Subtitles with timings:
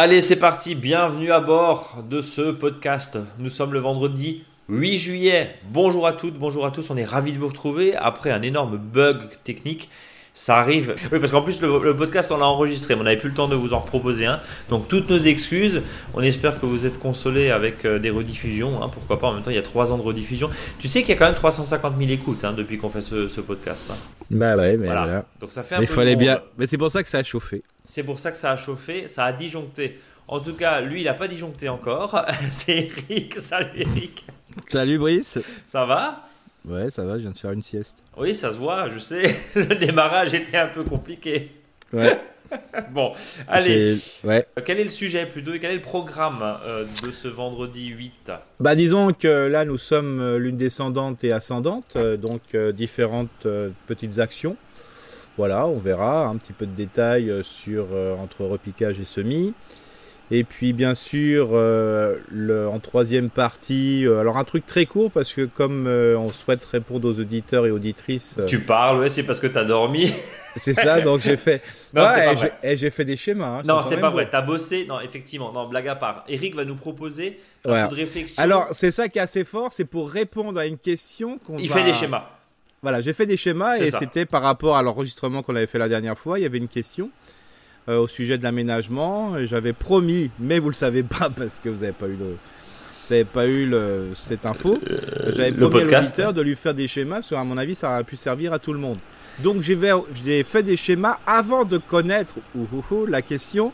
[0.00, 3.18] Allez, c'est parti, bienvenue à bord de ce podcast.
[3.40, 5.56] Nous sommes le vendredi 8 juillet.
[5.72, 8.76] Bonjour à toutes, bonjour à tous, on est ravis de vous retrouver après un énorme
[8.76, 9.90] bug technique.
[10.38, 10.94] Ça arrive.
[11.10, 13.48] Oui, parce qu'en plus, le, podcast, on l'a enregistré, mais on n'avait plus le temps
[13.48, 14.40] de vous en proposer un.
[14.70, 15.82] Donc, toutes nos excuses.
[16.14, 18.80] On espère que vous êtes consolés avec euh, des rediffusions.
[18.80, 20.48] Hein, pourquoi pas En même temps, il y a 3 ans de rediffusion.
[20.78, 23.40] Tu sais qu'il y a quand même 350 000 écoutes hein, depuis qu'on fait ce,
[23.40, 23.88] podcast.
[23.90, 23.96] Hein.
[24.30, 25.24] Bah ouais, mais voilà.
[25.40, 25.86] Donc, ça fait un peu.
[25.86, 26.40] fallait bien.
[26.56, 27.64] Mais c'est pour ça que ça a chauffé.
[27.84, 29.08] C'est pour ça que ça a chauffé.
[29.08, 29.98] Ça a disjoncté.
[30.28, 32.24] En tout cas, lui, il n'a pas disjoncté encore.
[32.50, 33.40] c'est Eric.
[33.40, 34.24] Salut Eric.
[34.70, 35.40] Salut Brice.
[35.66, 36.27] Ça va?
[36.64, 38.02] Ouais, ça va, je viens de faire une sieste.
[38.16, 39.34] Oui, ça se voit, je sais.
[39.54, 41.52] Le démarrage était un peu compliqué.
[41.92, 42.18] Ouais.
[42.90, 43.12] bon,
[43.46, 43.96] allez.
[44.24, 44.46] Ouais.
[44.64, 48.32] Quel est le sujet plutôt et quel est le programme euh, de ce vendredi 8
[48.60, 53.46] Bah disons que là nous sommes euh, lune descendante et ascendante, euh, donc différentes
[53.86, 54.56] petites actions.
[55.36, 57.86] Voilà, on verra un petit peu de détails sur
[58.20, 59.54] entre repiquage et semis.
[60.30, 65.10] Et puis bien sûr, euh, le, en troisième partie, euh, alors un truc très court
[65.10, 68.38] parce que comme euh, on souhaite répondre aux auditeurs et auditrices.
[68.46, 70.12] tu parles, ouais, c'est parce que tu as dormi.
[70.56, 71.62] c'est ça, donc j'ai fait.
[71.94, 73.60] non, ouais, et j'ai fait des schémas.
[73.60, 74.28] Hein, non, c'est pas vrai.
[74.28, 74.84] Tu as bossé.
[74.86, 76.24] Non, effectivement, non, blague à part.
[76.28, 78.42] Eric va nous proposer un peu de réflexion.
[78.42, 81.58] Alors, c'est ça qui est assez fort, c'est pour répondre à une question qu'on.
[81.58, 82.28] Il fait des schémas.
[82.82, 85.88] Voilà, j'ai fait des schémas et c'était par rapport à l'enregistrement qu'on avait fait la
[85.88, 86.38] dernière fois.
[86.38, 87.10] Il y avait une question.
[87.88, 89.32] Euh, au sujet de l'aménagement.
[89.46, 92.36] J'avais promis, mais vous le savez pas parce que vous n'avez pas eu le,
[93.06, 94.78] vous n'avez pas eu le, cette info.
[94.90, 97.90] Euh, j'avais promis à l'auditeur de lui faire des schémas parce qu'à mon avis, ça
[97.90, 98.98] aurait pu servir à tout le monde.
[99.38, 102.34] Donc j'ai fait des schémas avant de connaître
[103.08, 103.72] la question.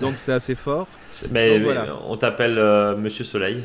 [0.00, 0.88] Donc c'est assez fort.
[1.30, 1.62] Mais,
[2.08, 3.62] on t'appelle euh, Monsieur Soleil.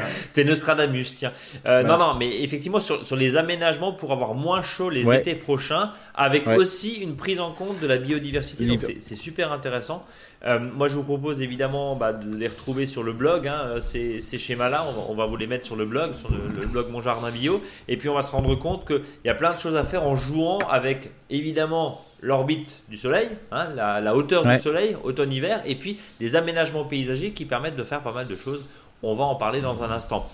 [0.32, 1.32] T'es Nostradamus, tiens.
[1.68, 5.34] Euh, non, non, mais effectivement, sur, sur, les aménagements pour avoir moins chaud les étés
[5.34, 8.64] prochains, avec aussi une prise en compte de la biodiversité.
[8.66, 10.06] Donc, c'est super intéressant.
[10.44, 13.46] Euh, moi, je vous propose évidemment bah, de les retrouver sur le blog.
[13.46, 16.88] Hein, ces, ces schémas-là, on, va vous les mettre sur le blog, sur le, blog
[16.90, 17.62] Mon Jardin Bio.
[17.88, 20.04] Et puis, on va se rendre compte qu'il y a plein de choses à faire
[20.04, 25.74] en jouant avec évidemment l'orbite du Soleil, hein, la, la, hauteur du Soleil, automne-hiver, et
[25.74, 28.64] puis des aménagements paysagers qui permettent de faire pas mal de choses
[29.02, 30.28] on va en parler dans un instant.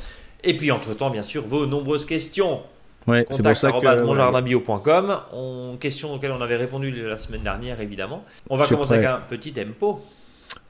[0.45, 2.61] Et puis, entre-temps, bien sûr, vos nombreuses questions.
[3.09, 5.17] Ouais, c'est pour ça que monjardinbio.com.
[5.33, 8.25] On, question auxquelles on avait répondu la semaine dernière, évidemment.
[8.51, 10.01] On va commencer avec un petit tempo.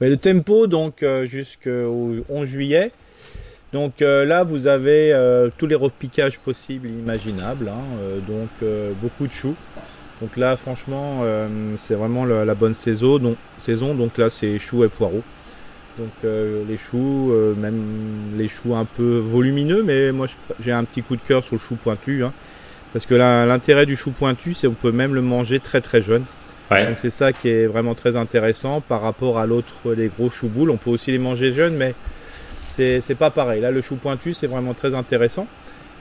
[0.00, 2.92] le tempo, donc, euh, jusqu'au 11 juillet.
[3.72, 7.68] Donc euh, là, vous avez euh, tous les repiquages possibles imaginables.
[7.68, 8.48] Hein, donc,
[9.02, 9.56] beaucoup de choux.
[10.20, 11.22] Donc là, franchement,
[11.76, 13.18] c'est vraiment la, bonne saison.
[13.18, 13.94] Donc, saison.
[13.94, 15.22] donc là, c'est choux et poireaux.
[15.98, 17.82] Donc euh, les choux, euh, même
[18.36, 20.26] les choux un peu volumineux, mais moi
[20.60, 22.24] j'ai un petit coup de cœur sur le chou pointu.
[22.24, 22.32] Hein.
[22.92, 26.24] parce que l'intérêt du chou pointu, c'est qu'on peut même le manger très très jeune.
[26.70, 30.48] Donc c'est ça qui est vraiment très intéressant par rapport à l'autre, les gros choux
[30.48, 30.70] boules.
[30.70, 31.94] On peut aussi les manger jeunes, mais
[32.70, 33.60] c'est pas pareil.
[33.60, 35.46] Là, le chou pointu, c'est vraiment très intéressant.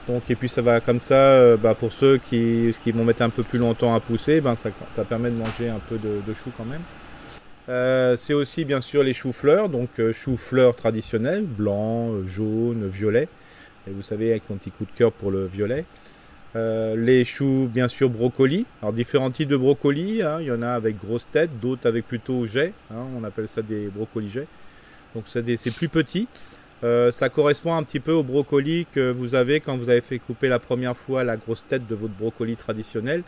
[0.08, 3.28] Donc, et puis ça va comme ça, euh, bah, pour ceux qui, vont mettre un
[3.28, 6.50] peu plus longtemps à pousser, ben, ça, permet de manger un peu de, de chou
[6.56, 6.80] quand même.
[7.68, 13.28] Euh, c'est aussi bien sûr les choux-fleurs, donc euh, choux-fleurs traditionnels, blanc, euh, jaune, violet.
[13.86, 15.84] Et vous savez, avec mon petit coup de cœur pour le violet.
[16.54, 18.66] les choux, bien sûr, brocolis.
[18.82, 20.22] Alors, différents types de brocolis.
[20.22, 20.38] Hein.
[20.40, 22.72] Il y en a avec grosse tête, d'autres avec plutôt jet.
[22.90, 23.04] Hein.
[23.18, 24.46] On appelle ça des brocolis jet.
[25.14, 26.26] Donc, c'est plus petit.
[26.82, 30.48] ça correspond un petit peu au brocoli que vous avez quand vous avez fait couper
[30.48, 33.22] la première fois la grosse tête de votre brocoli traditionnel.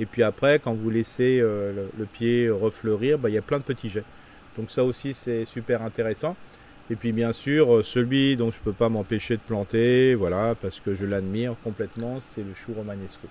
[0.00, 3.58] Et puis après, quand vous laissez euh, le, pied refleurir, bah, il y a plein
[3.58, 4.04] de petits jets.
[4.56, 6.36] Donc ça aussi, c'est super intéressant.
[6.90, 10.54] Et puis bien sûr, euh, celui dont je ne peux pas m'empêcher de planter, voilà,
[10.60, 13.28] parce que je l'admire complètement, c'est le chou romanesco.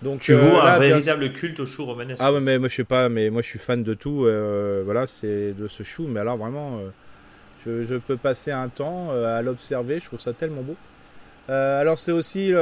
[0.00, 2.24] Donc, tu vois euh, un véritable culte au chou romanesco.
[2.24, 4.26] Ah ouais, mais moi je sais pas, mais moi je suis fan de tout.
[4.84, 6.06] voilà, c'est de ce chou.
[6.08, 6.80] Mais alors vraiment,
[7.66, 10.00] je, peux passer un temps à l'observer.
[10.00, 10.76] Je trouve ça tellement beau.
[11.48, 12.52] alors c'est aussi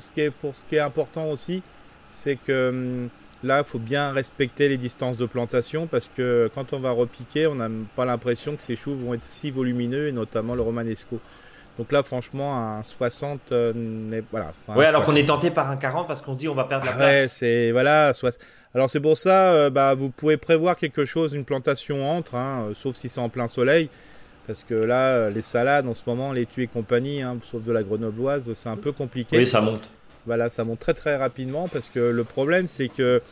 [0.00, 1.62] ce qui est pour ce qui est important aussi,
[2.10, 3.08] c'est que hum,
[3.42, 7.46] là, il faut bien respecter les distances de plantation parce que quand on va repiquer,
[7.46, 11.20] on n'a pas l'impression que ces choux vont être si volumineux, et notamment le romanesco.
[11.78, 14.52] Donc là, franchement, un 60, euh, voilà.
[14.68, 16.84] Oui, alors qu'on est tenté par un 40 parce qu'on se dit on va perdre
[16.84, 17.10] la place.
[17.10, 18.12] Ouais, c'est voilà.
[18.74, 22.66] Alors c'est pour ça, euh, bah, vous pouvez prévoir quelque chose, une plantation entre, hein,
[22.68, 23.88] euh, sauf si c'est en plein soleil.
[24.46, 27.72] Parce que là, les salades en ce moment, les tues et compagnie, hein, sauf de
[27.72, 29.38] la grenobloise, c'est un peu compliqué.
[29.38, 29.88] Oui, ça monte.
[30.26, 33.22] Voilà, ça monte très très rapidement parce que le problème c'est que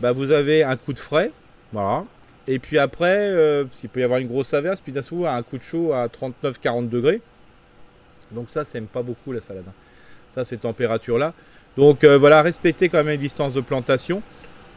[0.00, 1.30] bah, vous avez un coup de frais,
[1.72, 2.04] voilà.
[2.46, 5.42] Et puis après, euh, il peut y avoir une grosse averse, puis d'un coup un
[5.42, 7.22] coup de chaud à 39-40 degrés.
[8.32, 9.64] Donc ça, ça pas beaucoup la salade.
[9.66, 9.72] Hein.
[10.30, 11.32] Ça, ces températures-là.
[11.78, 14.22] Donc euh, voilà, respectez quand même les distances de plantation.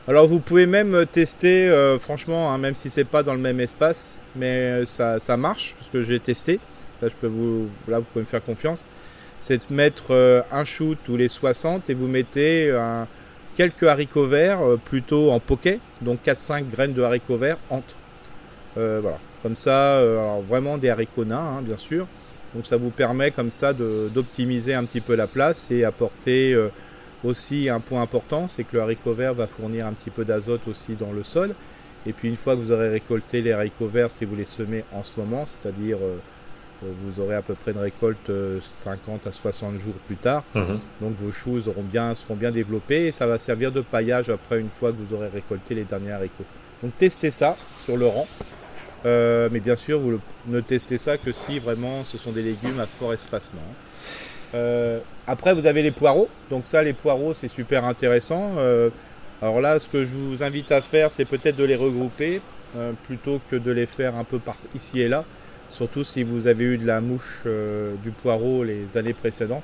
[0.08, 1.70] Alors vous pouvez même tester,
[2.00, 6.02] franchement, hein, même si c'est pas dans le même espace, mais ça, marche, parce que
[6.02, 6.62] j'ai testé.
[7.02, 8.86] Je peux vous, là, vous pouvez me faire confiance.
[9.40, 12.74] C'est de mettre un shoot tous les 60 et vous mettez
[13.56, 17.96] quelques haricots verts, plutôt en poquet, donc 4-5 graines de haricots verts entre.
[18.76, 20.04] voilà, comme ça,
[20.50, 22.08] vraiment des haricots nains, hein, bien sûr.
[22.54, 26.70] Donc ça vous permet comme ça d'optimiser un petit peu la place et apporter euh,
[27.24, 30.68] aussi un point important, c'est que le haricot vert va fournir un petit peu d'azote
[30.68, 31.54] aussi dans le sol.
[32.06, 34.84] Et puis une fois que vous aurez récolté les haricots verts, si vous les semez
[34.94, 36.18] en ce moment, c'est-à-dire euh, euh,
[36.82, 38.32] vous aurez à peu près une récolte
[38.84, 40.44] 50 à 60 jours plus tard.
[40.54, 40.80] Mhm.
[41.02, 44.60] Donc vos choux seront bien, seront bien développés et ça va servir de paillage après
[44.60, 46.46] une fois que vous aurez récolté les derniers haricots.
[46.84, 48.28] Donc testez ça sur le rang.
[49.06, 52.80] Euh, mais bien sûr, vous ne testez ça que si vraiment ce sont des légumes
[52.80, 53.62] à fort espacement.
[54.56, 56.30] Euh, après, vous avez les poireaux.
[56.50, 58.54] Donc ça, les poireaux, c'est super intéressant.
[58.58, 58.90] Euh,
[59.42, 62.42] alors là, ce que je vous invite à faire, c'est peut-être de les regrouper
[63.08, 65.24] plutôt que de les faire un peu par ici et là.
[65.70, 67.44] Surtout si vous avez eu de la mouche
[68.04, 69.64] du poireau les années précédentes,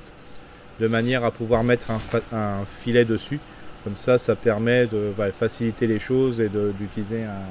[0.80, 3.40] de manière à pouvoir mettre un, filet dessus.
[3.82, 7.42] Comme ça, ça permet de faciliter les choses et d'utiliser un,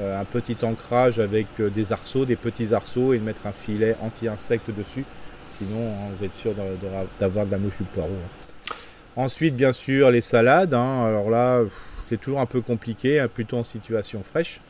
[0.00, 3.52] euh, un petit ancrage avec euh, des arceaux, des petits arceaux et de mettre un
[3.52, 5.04] filet anti-insecte dessus.
[5.58, 6.52] Sinon, hein, vous êtes sûr
[7.18, 8.10] d'avoir de la mouche du poireau.
[8.12, 8.74] Hein.
[9.16, 10.72] Ensuite, bien sûr, les salades.
[10.72, 11.04] Hein.
[11.04, 11.62] Alors là,
[12.08, 14.60] c'est toujours un peu compliqué, plutôt en situation fraîche.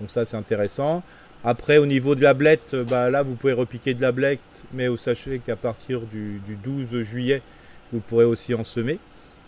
[0.00, 1.02] Donc ça, c'est intéressant.
[1.44, 4.40] Après, au niveau de la blette, euh, bah, là, vous pouvez repiquer de la blette,
[4.72, 7.42] mais vous sachez qu'à partir du, 12 juillet,
[7.92, 8.98] vous pourrez aussi en semer.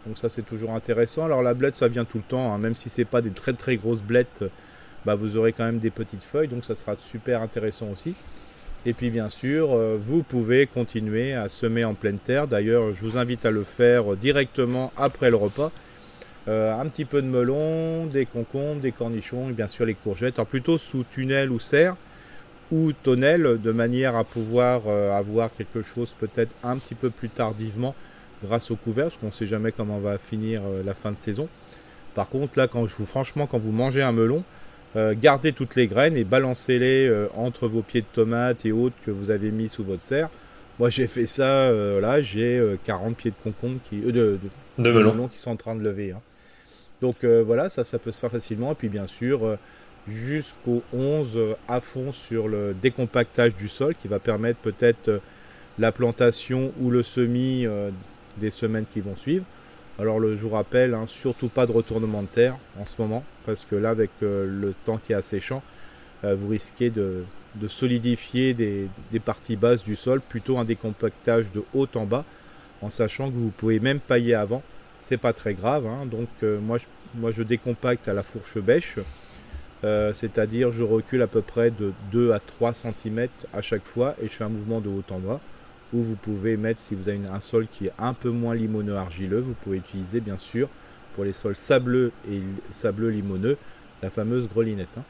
[0.07, 1.25] Donc ça, c'est toujours intéressant.
[1.25, 3.77] Alors la blette, ça vient tout le temps, même si c'est pas des très très
[3.77, 4.45] grosses blettes
[5.05, 8.15] bah, vous aurez quand même des petites feuilles, donc ça sera super intéressant aussi.
[8.87, 12.47] Et puis bien sûr, euh, vous pouvez continuer à semer en pleine terre.
[12.47, 15.71] D'ailleurs, je vous invite à le faire directement après le repas.
[16.49, 20.39] Euh, un petit peu de melon, des concombres, des cornichons et bien sûr les courgettes.
[20.39, 21.97] Alors plutôt sous tunnel ou serre
[22.73, 27.29] ou tonnelle de manière à pouvoir euh, avoir quelque chose peut-être un petit peu plus
[27.29, 27.95] tardivement
[28.43, 31.47] grâce au couvert, parce qu'on ne sait jamais comment va finir la fin de saison.
[32.15, 34.43] Par contre, là, quand je vous, franchement, quand vous mangez un melon,
[34.97, 38.97] euh, gardez toutes les graines et balancez-les euh, entre vos pieds de tomates et autres
[39.07, 40.29] que vous avez mis sous votre serre.
[40.81, 44.39] Moi j'ai fait ça, euh, là j'ai 40 pieds de concombre qui, de,
[44.79, 45.29] melon.
[45.29, 46.13] qui sont en train de lever.
[46.13, 46.21] Hein.
[47.01, 48.73] Donc voilà, ça, ça peut se faire facilement.
[48.73, 49.57] Et puis bien sûr,
[50.09, 51.39] jusqu'au 11
[51.69, 55.21] à fond sur le décompactage du sol qui va permettre peut-être
[55.79, 57.67] la plantation ou le semis
[58.37, 59.45] des semaines qui vont suivre.
[60.01, 63.23] Alors le, je vous rappelle, hein, surtout pas de retournement de terre en ce moment,
[63.45, 65.63] parce que là avec euh, le temps qui est asséchant,
[66.25, 67.25] euh, vous risquez de,
[67.69, 68.89] solidifier des,
[69.23, 72.25] parties basses du sol, plutôt un décompactage de haut en bas,
[72.81, 74.63] en sachant que vous pouvez même pailler avant,
[75.01, 75.87] c'est pas très grave.
[75.87, 76.07] Hein.
[76.07, 78.99] donc euh, moi, je, je décompacte à la fourche bêche,
[79.83, 84.27] c'est-à-dire je recule à peu près de 2 à 3 cm à chaque fois et
[84.27, 85.41] je fais un mouvement de haut en bas
[85.93, 88.97] ou vous pouvez mettre, si vous avez un sol qui est un peu moins limoneux
[88.97, 90.69] argileux, vous pouvez utiliser bien sûr
[91.15, 93.57] pour les sols sableux et sableux limoneux
[94.03, 94.97] la fameuse grelinette.
[94.97, 95.03] Hein.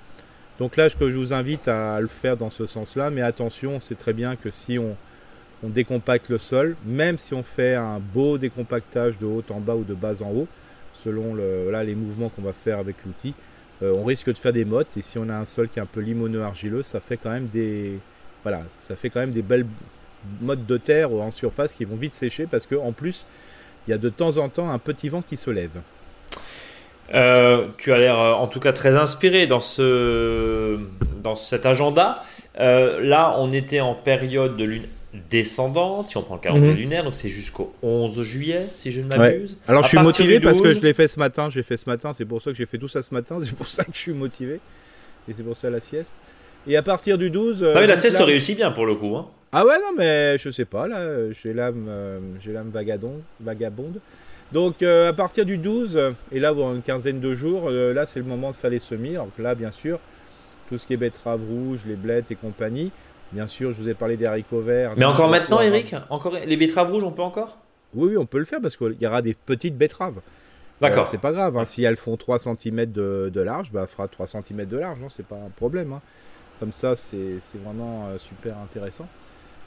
[0.59, 3.95] Donc là, que je vous invite à le faire dans ce sens-là, mais attention, c'est
[3.95, 4.97] très bien que si on,
[5.69, 9.85] décompacte le sol, même si on fait un beau décompactage de haut en bas ou
[9.85, 10.49] de bas en haut,
[10.95, 13.35] selon le, les mouvements qu'on va faire avec l'outil,
[13.83, 14.97] euh, on risque de faire des mottes.
[14.97, 17.31] Et si on a un sol qui est un peu limoneux argileux, ça fait quand
[17.31, 17.99] même des,
[18.43, 19.67] voilà, ça fait quand même des belles,
[20.41, 23.27] modes de terre en surface qui vont vite sécher parce qu'en plus,
[23.87, 25.71] il y a de temps en temps un petit vent qui se lève.
[27.15, 30.79] Euh, tu as l'air euh, en tout cas très inspiré dans, ce,
[31.23, 32.23] dans cet agenda.
[32.59, 34.87] Là, on était en période de lune
[35.31, 36.79] descendante, si on prend le calendrier mhm.
[36.79, 39.59] lunaire, donc c'est jusqu'au 11 juillet, si je ne m'abuse.
[39.67, 42.13] Alors je suis motivé parce que je l'ai fait ce matin, j'ai fait ce matin,
[42.13, 43.99] c'est pour ça que j'ai fait tout ça ce matin, c'est pour ça que je
[43.99, 44.61] suis motivé,
[45.29, 46.17] et c'est pour ça la sieste.
[46.67, 47.65] Et à partir du 12...
[47.75, 49.17] Ah mais la sieste réussit bien pour le coup.
[49.17, 49.27] Hein.
[49.53, 52.71] Ah ouais, non, mais je sais pas, là, j'ai l'âme, euh, l'âme
[53.41, 54.01] vagabonde.
[54.53, 55.99] Donc euh, à partir du 12,
[56.33, 58.79] et là, vous une quinzaine de jours, euh, là, c'est le moment de faire les
[58.79, 59.15] semis.
[59.15, 59.99] Donc là, bien sûr,
[60.69, 62.91] tout ce qui est betterave rouge, les blettes et compagnie.
[63.33, 64.95] Bien sûr, je vous ai parlé des haricots verts.
[64.97, 67.59] Mais encore maintenant, Eric Encore Les betteraves rouges, on peut encore?
[67.95, 70.21] Oui, oui, on peut le faire parce qu'il y aura des petites betteraves.
[70.81, 71.09] D'accord.
[71.09, 71.67] c'est pas grave, hein.
[71.67, 75.27] si elles font 3 cm de, large, bah, fera 3 cm de large, non, c'est
[75.27, 75.93] pas un problème.
[75.93, 76.01] Hein.
[76.59, 79.07] Comme ça, c'est vraiment super intéressant.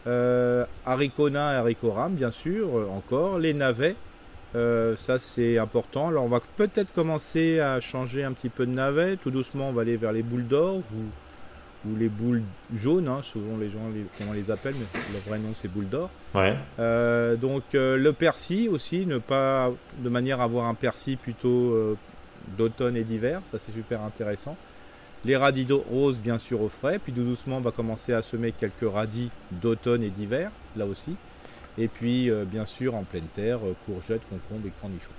[0.06, 3.40] Euh, haricots nains et haricots rames, bien sûr, euh, encore.
[3.40, 3.96] Les navets,
[4.56, 6.10] euh, ça c'est important.
[6.10, 9.16] Alors on va peut-être commencer à changer un petit peu de navets.
[9.18, 10.82] Tout doucement, on va aller vers les boules d'or ou,
[11.86, 12.42] ou, les boules
[12.76, 15.90] jaunes, hein, souvent les gens les, comment les appellent, mais le vrai nom c'est boules
[15.90, 16.10] d'or.
[16.34, 16.56] Ouais.
[17.38, 21.96] donc le persil aussi, ne pas de manière à avoir un persil plutôt
[22.58, 24.58] d'automne et d'hiver, ça c'est super intéressant.
[25.26, 28.52] Les radis roses bien sûr au frais, puis tout doucement on va commencer à semer
[28.52, 31.16] quelques radis d'automne et d'hiver, là aussi.
[31.78, 35.10] Et puis bien sûr en pleine terre, courgettes, concombres et cornichons.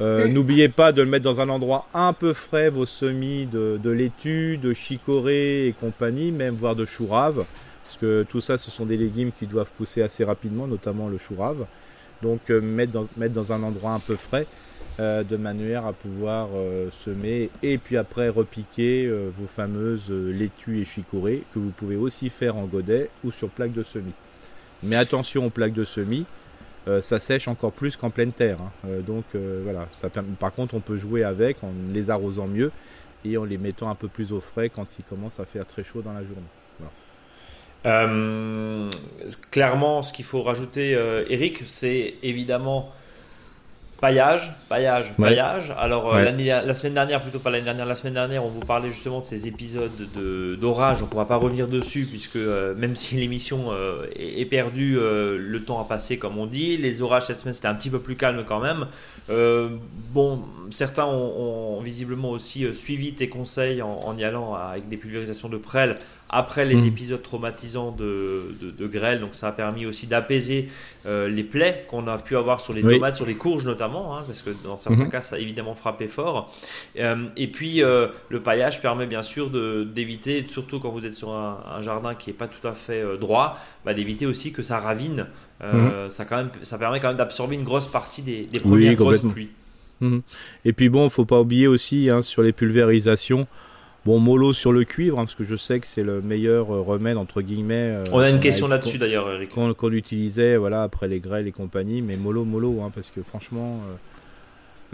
[0.00, 3.90] N'oubliez pas de le mettre dans un endroit un peu frais, vos semis de, de
[3.90, 7.44] laitue, de chicorée et compagnie, même voire de chou rave
[8.00, 11.34] que tout ça, ce sont des légumes qui doivent pousser assez rapidement, notamment le chou
[11.38, 11.66] rave.
[12.22, 14.46] Donc euh, mettre, dans, mettre dans un endroit un peu frais,
[14.98, 20.84] euh, de manière à pouvoir euh, semer et puis après repiquer vos fameuses laitues et
[20.84, 24.12] chicorées que vous pouvez aussi faire en godet ou sur plaque de semis.
[24.82, 26.24] Mais attention aux plaques de semis,
[27.02, 28.58] ça sèche encore plus qu'en pleine terre.
[28.60, 28.88] Hein.
[29.06, 30.08] donc voilà, ça,
[30.38, 32.72] par contre on peut jouer avec en les arrosant mieux
[33.24, 35.84] et en les mettant un peu plus au frais quand il commence à faire très
[35.84, 36.42] chaud dans la journée.
[37.86, 38.88] Euh,
[39.50, 42.92] clairement, ce qu'il faut rajouter, euh, Eric, c'est évidemment
[44.00, 45.72] paillage, paillage, paillage.
[45.78, 48.90] Alors euh, la semaine dernière, plutôt pas l'année dernière, la semaine dernière, on vous parlait
[48.90, 49.90] justement de ces épisodes
[50.60, 51.02] d'orage.
[51.02, 52.38] on ne pourra pas revenir dessus puisque
[52.76, 53.72] même si l'émission
[54.14, 56.76] est, perdue, le temps a passé comme on dit.
[56.76, 58.86] Les orages cette semaine c'était un petit peu plus calme quand même.
[60.12, 65.48] bon, certains ont, visiblement aussi suivi tes conseils en, en y allant avec des pulvérisations
[65.48, 65.96] de prêle
[66.32, 66.86] après les hmm.
[66.86, 69.20] épisodes traumatisants de, de, grêle.
[69.20, 70.68] Donc ça a permis aussi d'apaiser
[71.04, 74.22] euh, les plaies qu'on a pu avoir sur les tomates, sur les courges notamment, hein,
[74.26, 75.10] parce que dans certains hmm.
[75.10, 76.54] cas ça a évidemment frappé fort.
[76.98, 81.32] Euh, et puis euh, le paillage permet bien sûr d'éviter, surtout quand vous êtes sur
[81.32, 85.26] un, jardin qui n'est pas tout à fait droit, bah, d'éviter aussi que ça ravine.
[85.62, 86.08] Hmm.
[86.08, 89.20] ça, quand même, ça permet quand même d'absorber une grosse partie des, des premières grosses
[89.20, 89.50] pluies.
[90.64, 93.46] Et puis bon, il faut pas oublier aussi hein, sur les pulvérisations,
[94.06, 96.80] Bon, mollo sur le cuivre, hein, parce que je sais que c'est le meilleur euh,
[96.80, 97.74] remède, entre guillemets.
[97.74, 99.50] Euh, on a une question là-dessus d'ailleurs, Eric.
[99.50, 103.78] Qu'on utilisait voilà, après les grêles et compagnie, mais mollo, mollo, hein, parce que franchement,
[103.90, 103.94] euh,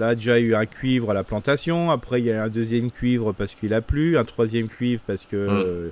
[0.01, 3.33] là, déjà eu un cuivre à la plantation, après il y a un deuxième cuivre
[3.33, 5.47] parce qu'il a plu, un troisième cuivre parce que.
[5.47, 5.91] Hum.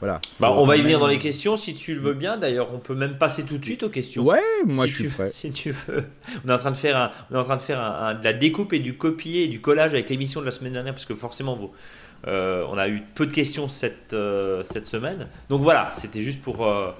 [0.00, 0.22] voilà.
[0.40, 2.38] Bah, on va y venir dans les questions si tu le veux bien.
[2.38, 4.22] D'ailleurs, on peut même passer tout de suite aux questions.
[4.22, 5.28] Ouais, moi je suis prêt.
[5.32, 6.04] Si tu veux.
[6.46, 8.24] On est en train de faire, un, on est en train de, faire un, de
[8.24, 11.04] la découpe et du copier et du collage avec l'émission de la semaine dernière, parce
[11.04, 11.70] que forcément, vous,
[12.26, 15.28] euh, on a eu peu de questions cette, euh, cette semaine.
[15.48, 16.92] Donc voilà, c'était juste pour, euh,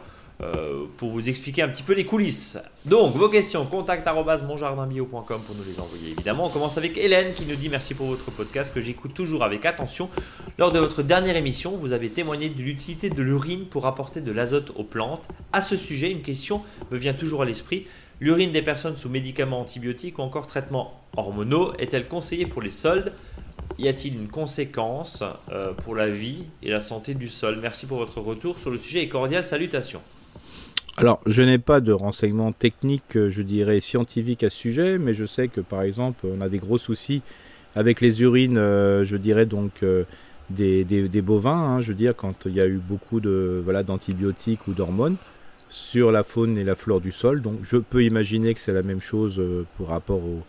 [0.99, 2.59] pour vous expliquer un petit peu les coulisses.
[2.85, 6.47] Donc vos questions, contact monjardinbio.com pour nous les envoyer évidemment.
[6.47, 9.65] On commence avec Hélène qui nous dit merci pour votre podcast que j'écoute toujours avec
[9.65, 10.11] attention.
[10.59, 14.33] Lors de votre dernière émission, vous avez témoigné de l'utilité de l'urine pour apporter de
[14.33, 15.27] l'azote aux plantes.
[15.53, 17.87] À ce sujet, une question me vient toujours à l'esprit.
[18.21, 23.13] L'urine des personnes sous médicaments antibiotiques ou encore traitements hormonaux est-elle conseillée pour les soldes?
[23.79, 27.59] Y a-t-il une conséquence euh, pour la vie et la santé du sol?
[27.61, 30.03] Merci pour votre retour sur le sujet et cordial salutations.
[30.97, 35.25] Alors, je n'ai pas de renseignements techniques, je dirais, scientifiques à ce sujet, mais je
[35.25, 37.23] sais que, par exemple, on a des gros soucis
[37.75, 40.05] avec les urines, euh, je dirais donc, euh,
[40.51, 40.85] des,
[41.21, 44.73] bovins, hein, je veux dire, quand il y a eu beaucoup de voilà d'antibiotiques ou
[44.73, 45.17] d'hormones
[45.75, 47.43] sur la faune et la flore du sol.
[47.43, 49.43] Donc, je peux imaginer que c'est la même chose
[49.77, 50.45] pour rapport au,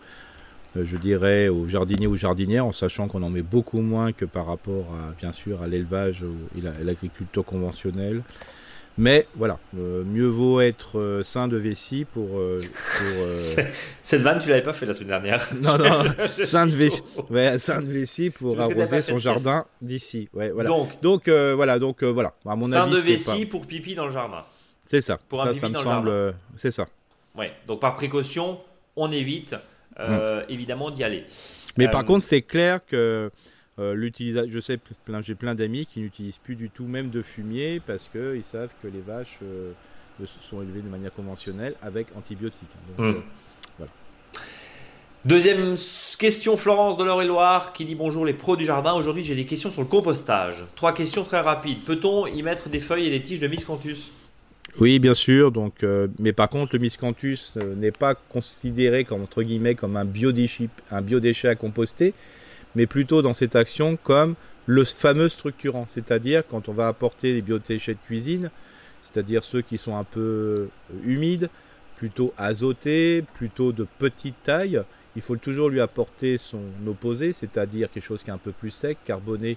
[0.76, 4.24] euh, je dirais, aux jardiniers ou jardinières, en sachant qu'on en met beaucoup moins que
[4.24, 6.24] par rapport, à, bien sûr, à l'élevage
[6.56, 8.22] et l'agriculture conventionnelle.
[8.98, 12.40] Mais voilà, euh, mieux vaut être euh, sain de vessie pour.
[14.02, 15.50] Cette vanne, tu l'avais pas fait la semaine dernière.
[15.60, 16.02] Non, non,
[16.44, 20.30] sain de vessie, ouais, sain de vessie pour arroser son jardin d'ici.
[20.32, 20.68] Ouais, voilà.
[20.68, 22.32] Donc, donc voilà, donc voilà.
[22.46, 24.44] À mon sain de vessie pour pipi dans le jardin.
[24.86, 25.18] C'est ça.
[25.28, 26.34] Pour ça, un ça me semble.
[26.56, 26.86] C'est ça.
[27.34, 27.52] Ouais.
[27.66, 28.58] Donc par précaution,
[28.96, 29.54] on évite.
[29.98, 31.24] Euh, évidemment d'y aller.
[31.78, 33.30] Mais par euh, contre, c'est clair que
[33.78, 34.78] euh, l'utilisation, je sais,
[35.20, 38.88] j'ai plein d'amis qui n'utilisent plus du tout même de fumier parce qu'ils savent que
[38.88, 39.40] les vaches
[40.50, 42.68] sont élevées de manière conventionnelle avec antibiotiques.
[42.98, 43.14] Hmm.
[45.24, 45.74] Deuxième
[46.18, 48.92] question, Florence de l'Eure-et-Loire qui dit bonjour les pros du jardin.
[48.92, 50.64] Aujourd'hui, j'ai des questions sur le compostage.
[50.76, 51.84] Trois questions très rapides.
[51.84, 54.12] Peut-on y mettre des feuilles et des tiges de miscanthus?
[54.78, 55.52] Oui, bien sûr.
[55.52, 59.26] Donc, euh, mais par contre, le miscanthus euh, n'est pas considéré comme
[59.96, 62.12] un biodéchet, un biodéchet à composter,
[62.74, 64.34] mais plutôt dans cette action comme
[64.66, 68.50] le fameux structurant, c'est-à-dire quand on va apporter des biodéchets de cuisine,
[69.00, 70.68] c'est-à-dire ceux qui sont un peu euh,
[71.04, 71.48] humides,
[71.96, 74.82] plutôt azotés, plutôt de petite taille,
[75.14, 78.70] il faut toujours lui apporter son opposé, c'est-à-dire quelque chose qui est un peu plus
[78.70, 79.56] sec, carboné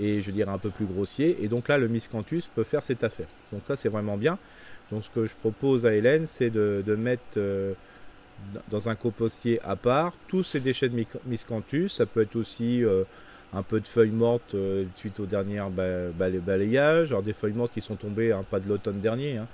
[0.00, 1.38] et je dirais un peu plus grossier.
[1.42, 3.28] Et donc là, le miscanthus peut faire cette affaire.
[3.52, 4.38] Donc ça, c'est vraiment bien.
[4.90, 7.72] Donc ce que je propose à Hélène, c'est de, mettre euh,
[8.70, 11.88] dans un compostier à part tous ces déchets de miscanthus.
[11.88, 13.04] Ça peut être aussi euh,
[13.52, 15.62] un peu de feuilles mortes euh, suite au dernier
[16.16, 17.08] balayages.
[17.10, 19.46] Alors des feuilles mortes qui sont tombées, hein, pas de l'automne dernier, hein,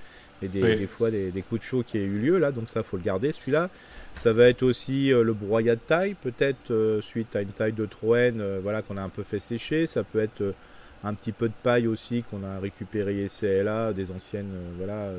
[0.43, 2.97] et des, fois des, coups de chaud qui a eu lieu là, donc ça faut
[2.97, 3.69] le garder celui-là.
[4.17, 8.43] Ça va être aussi le broyat de taille, peut-être suite à une taille de Troène,
[8.63, 9.87] voilà qu'on a un peu fait sécher.
[9.87, 10.55] Ça peut être
[11.03, 15.13] un petit peu de paille aussi qu'on a récupéré ici et là, des anciennes voilà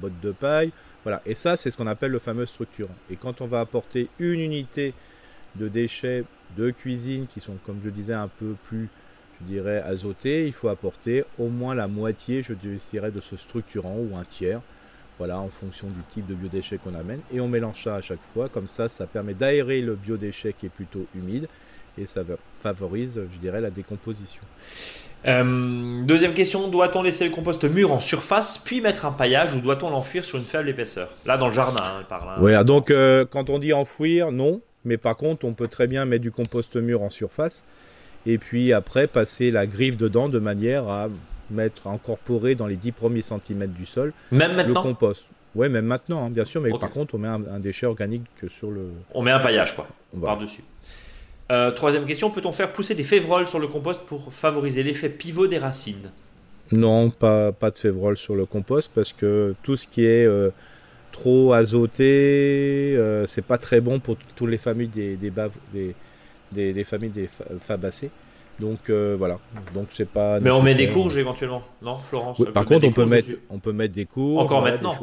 [0.00, 0.72] bottes de paille.
[1.02, 2.94] Voilà, et ça c'est ce qu'on appelle le fameux structurant.
[3.10, 4.94] Et quand on va apporter une unité
[5.56, 6.24] de déchets
[6.56, 8.88] de cuisine qui sont, comme je disais, un peu plus,
[9.40, 13.96] je dirais, azotés, il faut apporter au moins la moitié, je dirais, de ce structurant
[13.98, 14.60] ou un tiers.
[15.20, 17.20] Voilà, en fonction du type de biodéchet qu'on amène.
[17.30, 18.48] Et on mélange ça à chaque fois.
[18.48, 21.46] Comme ça, ça permet d'aérer le biodéchet qui est plutôt humide.
[21.98, 22.22] Et ça
[22.62, 24.40] favorise, je dirais, la décomposition.
[25.26, 29.60] Euh, deuxième question, doit-on laisser le compost mûr en surface puis mettre un paillage ou
[29.60, 31.10] doit-on l'enfouir sur une faible épaisseur?
[31.26, 32.30] Là, dans le jardin, hein, parle.
[32.30, 32.40] Hein.
[32.40, 34.62] Oui, donc euh, quand on dit enfouir, non.
[34.86, 37.66] Mais par contre, on peut très bien mettre du compost mûr en surface
[38.24, 41.08] et puis après passer la griffe dedans de manière à
[41.50, 45.26] mettre, incorporer dans les 10 premiers centimètres du sol même maintenant le compost.
[45.54, 48.70] Oui, même maintenant, hein, bien sûr, mais par contre, on met un, déchet organique sur
[48.70, 48.92] le.
[49.12, 49.88] On met un paillage, quoi,
[50.22, 50.62] par-dessus.
[51.50, 55.48] Euh, troisième question, peut-on faire pousser des févroles sur le compost pour favoriser l'effet pivot
[55.48, 56.10] des racines?
[56.70, 60.50] Non, pas, pas de févroles sur le compost parce que tout ce qui est euh,
[61.10, 65.32] trop azoté, euh, c'est pas très bon pour toutes les familles des, des,
[66.52, 67.28] des, familles des
[67.60, 68.10] fabacées.
[68.60, 69.38] Donc euh, voilà.
[69.74, 70.40] Donc c'est pas.
[70.40, 73.72] Mais on met des courges éventuellement, non, Florence Par contre, on peut mettre, on peut
[73.72, 74.44] mettre des courges.
[74.44, 74.94] Encore maintenant.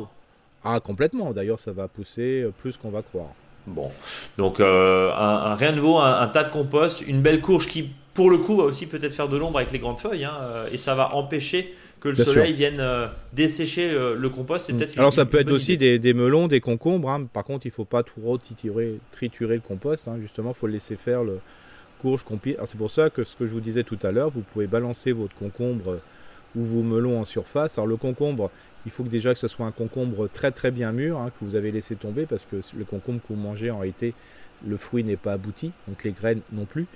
[0.63, 1.31] Ah complètement.
[1.31, 3.29] D'ailleurs, ça va pousser euh, plus qu'on va croire.
[3.65, 3.91] Bon,
[4.37, 8.37] donc un, rien de nouveau, un, tas de compost, une belle courge qui, pour le
[8.37, 10.39] coup, va aussi peut-être faire de l'ombre avec les grandes feuilles, hein,
[10.71, 14.71] et ça va empêcher que le soleil vienne euh, dessécher euh, le compost.
[14.71, 14.83] Mm.
[14.97, 17.09] Alors ça peut être aussi des, melons, des concombres.
[17.09, 17.27] Hein.
[17.31, 20.07] Par contre, il ne faut pas trop triturer, triturer le compost.
[20.07, 20.17] Hein.
[20.21, 21.39] Justement, il faut le laisser faire le
[22.01, 25.11] C'est pour ça que ce que je vous disais tout à l'heure, vous pouvez balancer
[25.11, 25.99] votre concombre
[26.55, 27.77] ou vos melons en surface.
[27.77, 28.51] Alors le concombre,
[28.85, 31.45] il faut que déjà que ce soit un concombre très très bien mûr hein, que
[31.45, 34.13] vous avez laissé tomber parce que le concombre que vous mangez en réalité,
[34.65, 36.87] le fruit n'est pas abouti, donc les graines non plus.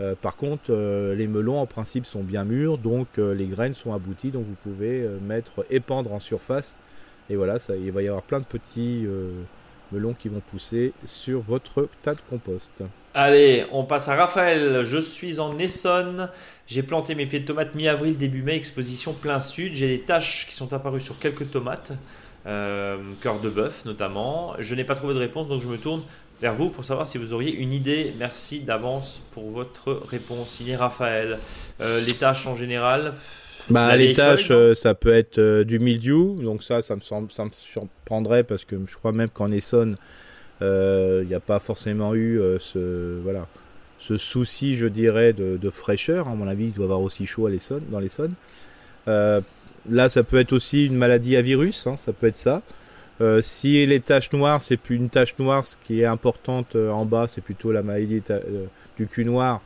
[0.00, 3.74] Euh, par contre, euh, les melons en principe sont bien mûrs, donc euh, les graines
[3.74, 6.78] sont abouties, donc vous pouvez mettre épandre en surface.
[7.30, 9.06] Et voilà, ça, il va y avoir plein de petits
[9.92, 12.82] melons qui vont pousser sur votre tas de compost.
[13.14, 14.84] Allez, on passe à Raphaël.
[14.84, 16.28] Je suis en Essonne.
[16.66, 19.74] J'ai planté mes pieds de tomates mi-avril, début mai, exposition plein sud.
[19.74, 21.92] J'ai des taches qui sont apparues sur quelques tomates,
[22.44, 24.54] cœur de bœuf notamment.
[24.58, 26.02] Je n'ai pas trouvé de réponse, donc je me tourne
[26.40, 28.14] vers vous pour savoir si vous auriez une idée.
[28.18, 30.50] Merci d'avance pour votre réponse.
[30.50, 31.38] Signé Raphaël.
[31.80, 33.14] Euh, les tâches en général
[33.70, 37.44] bah, les tâches, euh, ça peut être euh, du mildiou, donc ça, ça me, ça
[37.46, 39.96] me surprendrait parce que je crois même qu'en Essonne,
[40.60, 43.46] il n'y a pas forcément eu ce, voilà,
[43.98, 46.28] ce souci, je dirais, de, fraîcheur.
[46.28, 47.48] À mon avis, il doit avoir aussi chaud
[47.90, 48.34] dans l'Essonne.
[49.06, 52.62] là, ça peut être aussi une maladie à virus, hein, ça peut être ça.
[53.20, 56.90] Euh, si les taches noires, c'est plus une tache noire, ce qui est importante euh,
[56.90, 59.60] en bas, c'est plutôt la maladie euh, du cul noir.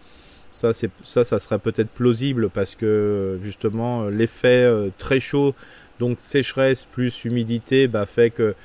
[0.52, 5.54] Ça, ça, ça serait peut-être plausible parce que justement l'effet très chaud,
[6.00, 8.56] donc sécheresse plus humidité, bah, fait que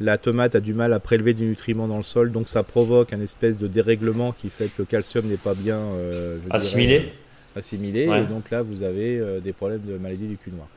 [0.00, 3.12] la tomate a du mal à prélever du nutriment dans le sol, donc ça provoque
[3.12, 5.80] un espèce de dérèglement qui fait que le calcium n'est pas bien
[6.50, 7.12] assimilé.
[7.54, 10.68] assimilé, et donc là vous avez des problèmes de maladie du cul noir.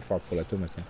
[0.00, 0.72] enfin pour la tomate.
[0.78, 0.82] Hein.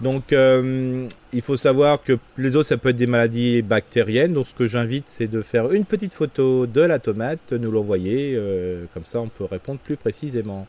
[0.00, 4.32] Donc, euh, il faut savoir que les autres, ça peut être des maladies bactériennes.
[4.32, 8.34] Donc, ce que j'invite, c'est de faire une petite photo de la tomate, nous l'envoyer.
[8.36, 10.66] Euh, comme ça, on peut répondre plus précisément.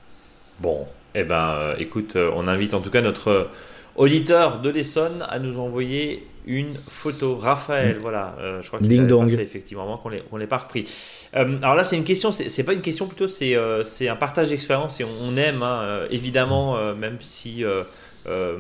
[0.60, 0.86] Bon,
[1.16, 3.50] eh ben, euh, écoute, on invite en tout cas notre
[3.96, 7.36] auditeur de l'Essonne à nous envoyer une photo.
[7.36, 8.02] Raphaël, mm.
[8.02, 10.86] voilà, je crois qu'il a fait effectivement qu'on ne l'ait pas repris.
[11.34, 13.56] alors là, c'est une question, c'est pas une question plutôt, c'est
[14.08, 17.64] un partage d'expérience et on, aime hein, évidemment, même si
[18.28, 18.58] euh,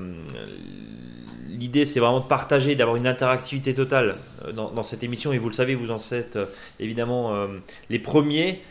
[1.48, 5.34] l'idée, c'est vraiment de partager, d'avoir une interactivité totale euh, dans, cette émission.
[5.34, 6.46] Et vous le savez, vous en êtes euh,
[6.80, 7.34] évidemment
[7.90, 8.62] les premiers.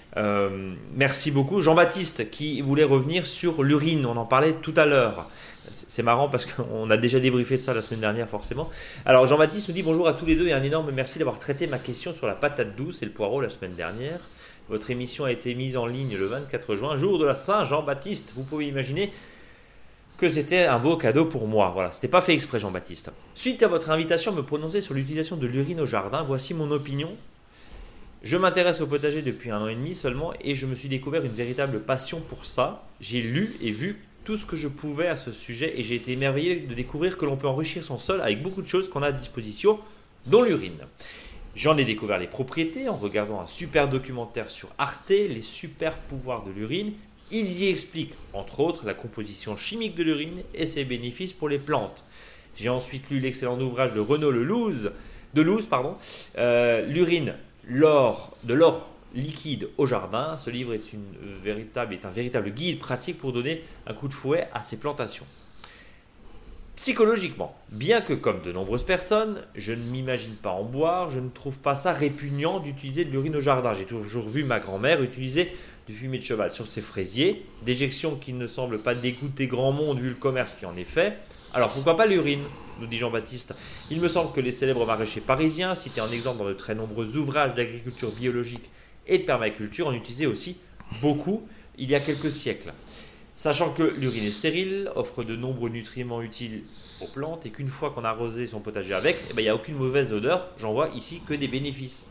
[0.96, 1.60] merci beaucoup.
[1.60, 4.06] Jean-Baptiste qui voulait revenir sur l'urine.
[4.06, 5.28] On en parlait tout à l'heure.
[5.70, 8.68] C'est marrant parce qu'on a déjà débriefé de ça la semaine dernière, forcément.
[9.06, 11.66] Alors, Jean-Baptiste nous dit bonjour à tous les deux et un énorme merci d'avoir traité
[11.66, 14.20] ma question sur la patate douce et le poireau la semaine dernière.
[14.68, 18.32] Votre émission a été mise en ligne le 24 juin, jour de la Saint-Jean-Baptiste.
[18.36, 19.12] Vous pouvez imaginer
[20.16, 21.70] que c'était un beau cadeau pour moi.
[21.72, 23.10] Voilà, c'était pas fait exprès, Jean-Baptiste.
[23.34, 26.70] Suite à votre invitation à me prononcer sur l'utilisation de l'urine au jardin, voici mon
[26.70, 27.16] opinion.
[28.22, 31.24] Je m'intéresse au potager depuis un an et demi seulement et je me suis découvert
[31.24, 32.84] une véritable passion pour ça.
[33.00, 36.12] J'ai lu et vu tout ce que je pouvais à ce sujet et j'ai été
[36.12, 39.08] émerveillé de découvrir que l'on peut enrichir son sol avec beaucoup de choses qu'on a
[39.08, 39.78] à disposition,
[40.26, 40.86] dont l'urine.
[41.56, 46.44] J'en ai découvert les propriétés en regardant un super documentaire sur Arte, les super pouvoirs
[46.44, 46.92] de l'urine,
[47.32, 51.60] Ils y expliquent, entre autres, la composition chimique de l'urine et ses bénéfices pour les
[51.60, 52.04] plantes.
[52.56, 54.92] J'ai ensuite lu l'excellent ouvrage de Renaud Lelouze,
[55.34, 55.96] de pardon,
[56.38, 60.36] euh, L'urine, l'or, de l'or liquide au jardin.
[60.36, 60.76] Ce livre
[61.42, 65.26] véritable, est un véritable guide pratique pour donner un coup de fouet à ces plantations.
[66.76, 71.28] Psychologiquement, bien que comme de nombreuses personnes, je ne m'imagine pas en boire, je ne
[71.28, 73.74] trouve pas ça répugnant d'utiliser de l'urine au jardin.
[73.74, 75.52] J'ai toujours vu ma grand-mère utiliser
[75.86, 79.98] du fumier de cheval sur ses fraisiers, déjection qui ne semble pas dégoûter grand monde
[79.98, 81.18] vu le commerce qui en est fait.
[81.52, 82.44] Alors pourquoi pas l'urine
[82.80, 83.54] nous dit Jean-Baptiste.
[83.90, 87.18] Il me semble que les célèbres maraîchers parisiens, cités en exemple dans de très nombreux
[87.18, 88.70] ouvrages d'agriculture biologique
[89.10, 90.56] et de permaculture, en utilisaient aussi
[91.02, 91.42] beaucoup
[91.76, 92.72] il y a quelques siècles.
[93.34, 96.62] Sachant que l'urine est stérile, offre de nombreux nutriments utiles
[97.00, 99.50] aux plantes et qu'une fois qu'on a arrosé son potager avec, eh ben, il n'y
[99.50, 102.08] a aucune mauvaise odeur, j'en vois ici que des bénéfices.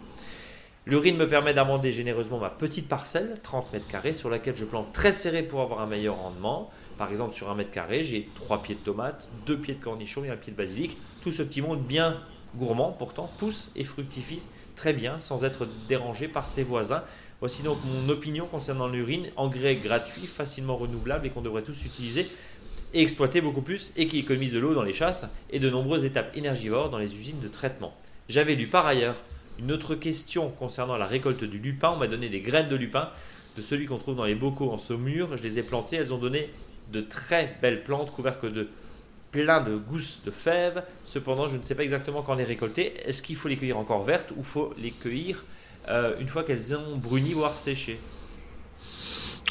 [0.87, 4.91] L'urine me permet d'amender généreusement ma petite parcelle, 30 mètres carrés, sur laquelle je plante
[4.91, 6.71] très serré pour avoir un meilleur rendement.
[6.97, 10.23] Par exemple, sur un mètre carré, j'ai trois pieds de tomates, deux pieds de cornichons
[10.23, 10.97] et un pied de basilic.
[11.21, 12.17] Tout ce petit monde bien
[12.55, 14.41] gourmand, pourtant, pousse et fructifie
[14.79, 17.03] très bien sans être dérangé par ses voisins.
[17.41, 22.27] Voici donc mon opinion concernant l'urine, engrais gratuit, facilement renouvelable et qu'on devrait tous utiliser
[22.93, 26.05] et exploiter beaucoup plus et qui économise de l'eau dans les chasses et de nombreuses
[26.05, 27.93] étapes énergivores dans les usines de traitement.
[28.29, 29.17] J'avais lu par ailleurs
[29.59, 31.91] une autre question concernant la récolte du lupin.
[31.91, 33.09] On m'a donné des graines de lupin,
[33.57, 35.35] de celui qu'on trouve dans les bocaux en saumure.
[35.35, 36.49] Je les ai plantées, elles ont donné
[36.93, 38.69] de très belles plantes couvertes de
[39.31, 40.83] plein de gousses de fèves.
[41.05, 42.93] Cependant, je ne sais pas exactement quand les récolter.
[43.07, 45.43] Est-ce qu'il faut les cueillir encore vertes ou faut les cueillir
[45.87, 47.99] euh, une fois qu'elles ont bruni, voire séché?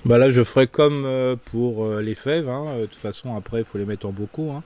[0.04, 2.48] Bah Là, je ferai comme euh, pour euh, les fèves.
[2.48, 2.80] Hein.
[2.80, 4.50] De toute façon, après, il faut les mettre en bocaux.
[4.50, 4.62] Hein.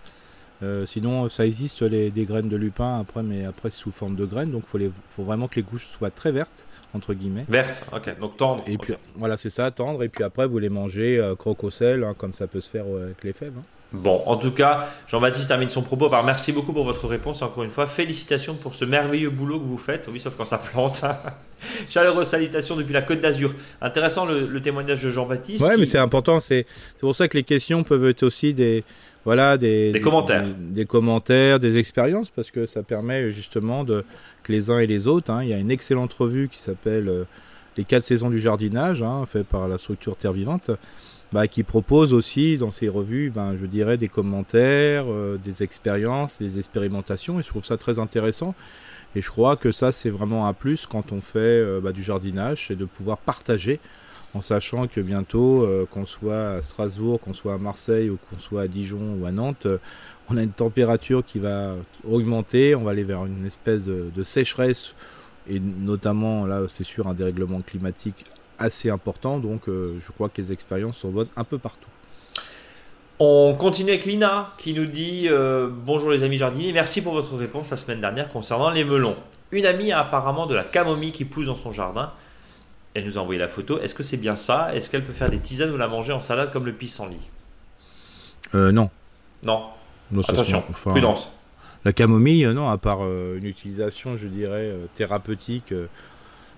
[0.87, 4.51] sinon, ça existe les, des graines de lupin après, mais après sous forme de graines.
[4.51, 7.46] Donc, il faut, vraiment que les gousses soient très vertes, entre guillemets.
[7.48, 8.18] Vertes, ok.
[8.20, 8.64] Donc tendre.
[8.66, 10.03] Et puis, voilà, c'est ça, tendre.
[10.03, 12.85] Et puis après, vous les mangez croque au sel, hein, comme ça peut se faire
[12.87, 13.61] avec les fèves.
[13.92, 17.42] Bon, en tout cas, Jean-Baptiste termine son propos par merci beaucoup pour votre réponse.
[17.42, 20.09] encore une fois, félicitations pour ce merveilleux boulot que vous faites.
[20.11, 21.02] Oui, sauf quand ça plante.
[21.90, 23.55] Chaleureuse salutation depuis la Côte d'Azur.
[23.81, 25.64] Intéressant le, témoignage de Jean-Baptiste.
[25.66, 26.40] Oui, mais c'est important.
[26.40, 26.66] C'est
[27.00, 28.83] pour ça que les questions peuvent être aussi des,
[29.24, 30.44] voilà, des, commentaires.
[30.59, 34.05] Des, commentaires, des expériences, parce que ça permet justement de,
[34.42, 35.31] que les uns et les autres.
[35.31, 37.24] Hein, il y a une excellente revue qui s'appelle euh,
[37.76, 40.70] Les quatre saisons du jardinage, hein, fait par la structure Terre Vivante
[41.33, 46.38] bah, qui propose aussi dans ses revues, ben, je dirais, des commentaires, euh, des expériences,
[46.38, 48.55] des expérimentations, et je trouve ça très intéressant.
[49.16, 52.03] Et je crois que ça, c'est vraiment un plus quand on fait euh, bah, du
[52.03, 53.81] jardinage, c'est de pouvoir partager,
[54.35, 58.38] en sachant que bientôt, euh, qu'on soit à Strasbourg, qu'on soit à Marseille ou qu'on
[58.38, 59.66] soit à Dijon ou à Nantes,
[60.29, 61.77] on a une température qui va
[62.09, 64.95] augmenter, on va aller vers une espèce de, de sécheresse,
[65.49, 68.27] et notamment, là, c'est sûr, un dérèglement climatique
[68.62, 69.38] assez important.
[69.38, 71.88] Donc euh, je crois que les expériences sont bonnes un peu partout.
[73.18, 77.37] On continue avec Lina qui nous dit euh, Bonjour les amis jardiniers, merci pour votre
[77.37, 79.16] réponse la semaine dernière concernant les melons.
[79.51, 82.12] Une amie a apparemment de la camomille qui pousse dans son jardin.
[82.94, 83.79] Elle nous a envoyé la photo.
[83.81, 84.75] Est-ce que c'est bien ça?
[84.75, 87.29] Est-ce qu'elle peut faire des tisanes ou la manger en salade comme le pissenlit?
[88.55, 88.90] Euh, Non.
[89.42, 89.64] Non.
[90.29, 91.31] Attention, prudence.
[91.85, 95.72] La camomille, non, à part une utilisation, je dirais, thérapeutique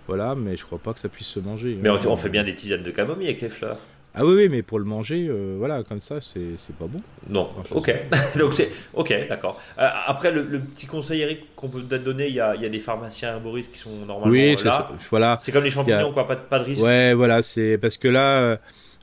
[0.06, 1.78] voilà, mais je crois pas que ça puisse se manger.
[1.80, 3.78] Mais on, fait bien des tisanes de camomille avec les fleurs.
[4.16, 7.00] Ah oui, oui, mais pour le manger, euh, voilà, comme ça, c'est pas bon.
[7.28, 7.92] Non, ok.
[8.38, 9.60] Donc c'est ok, d'accord.
[9.76, 12.68] Euh, après, le, petit conseil, Eric, qu'on peut donner, il y a, il y a
[12.68, 14.92] des pharmaciens herboristes qui sont normalement oui, là.
[15.10, 15.36] Voilà.
[15.40, 16.84] C'est comme les champignons, quoi, pas, pas, de risque.
[16.84, 18.60] Ouais, voilà, c'est parce que là,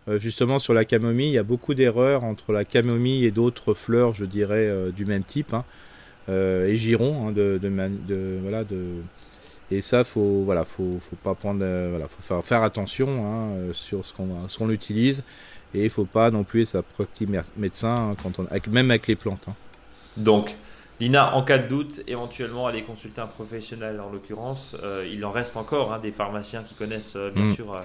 [0.07, 3.73] euh, justement, sur la camomille, il y a beaucoup d'erreurs entre la camomille et d'autres
[3.73, 5.65] fleurs, je dirais, du même type, hein.
[6.29, 7.69] et giron, hein, de, de,
[8.07, 9.01] de, voilà, de
[9.71, 13.55] et ça, faut voilà, faut, faut pas prendre, euh, voilà, faut faire, faire attention hein,
[13.55, 15.23] euh, sur ce qu'on qu'on utilise
[15.73, 19.15] et il faut pas non plus être petit médecin hein, quand on, même avec les
[19.15, 19.45] plantes.
[19.47, 19.55] Hein.
[20.17, 20.57] Donc,
[20.99, 24.75] Lina, en cas de doute, éventuellement aller consulter un professionnel en l'occurrence.
[24.83, 27.55] Euh, il en reste encore des pharmaciens qui connaissent bien mm.
[27.55, 27.81] sûr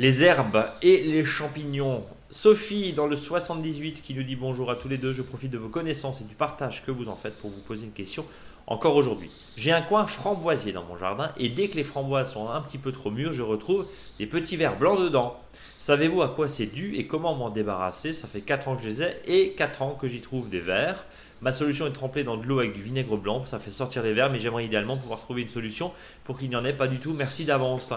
[0.00, 2.02] les herbes et les champignons.
[2.30, 5.12] Sophie dans le 78 qui nous dit bonjour à tous les deux.
[5.12, 7.84] Je profite de vos connaissances et du partage que vous en faites pour vous poser
[7.84, 8.26] une question
[8.66, 9.30] encore aujourd'hui.
[9.56, 12.78] J'ai un coin framboisier dans mon jardin et dès que les framboises sont un petit
[12.78, 13.86] peu trop mûres, je retrouve
[14.18, 15.36] des petits vers blancs dedans.
[15.78, 18.12] Savez-vous à quoi c'est dû et comment m'en débarrasser?
[18.12, 20.60] Ça fait 4 ans que je les ai et 4 ans que j'y trouve des
[20.60, 21.04] vers.
[21.42, 24.14] Ma solution est trempée dans de l'eau avec du vinaigre blanc, ça fait sortir les
[24.14, 25.92] vers, mais j'aimerais idéalement pouvoir trouver une solution
[26.24, 27.12] pour qu'il n'y en ait pas du tout.
[27.12, 27.92] Merci d'avance.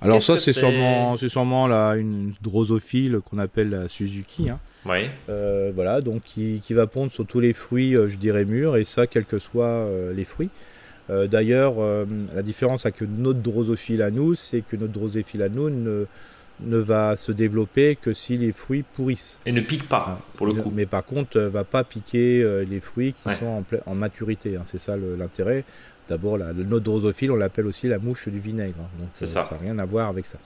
[0.00, 4.48] Alors ça, c'est sûrement, sûrement là, une drosophile qu'on appelle la Suzuki.
[4.48, 4.60] Hein.
[4.86, 5.08] Oui.
[5.28, 8.84] Euh, voilà, donc qui, va pondre sur tous les fruits, euh, je dirais mûrs, et
[8.84, 10.50] ça, quels que soient euh, les fruits.
[11.10, 11.74] D'ailleurs,
[12.34, 16.06] la différence avec notre drosophile à nous, c'est que notre drosophile à nous ne,
[16.60, 19.38] ne va se développer que si les fruits pourrissent.
[19.44, 20.72] Et ne pique pas, pour le coup.
[20.74, 24.56] Mais par contre, va pas piquer les fruits qui sont en, en maturité.
[24.56, 24.62] Hein.
[24.64, 25.64] C'est ça l'intérêt.
[26.08, 28.78] D'abord, la, notre drosophile, on l'appelle aussi la mouche du vinaigre.
[28.80, 28.88] Hein.
[28.98, 30.38] Donc, ça n'a rien à voir avec ça.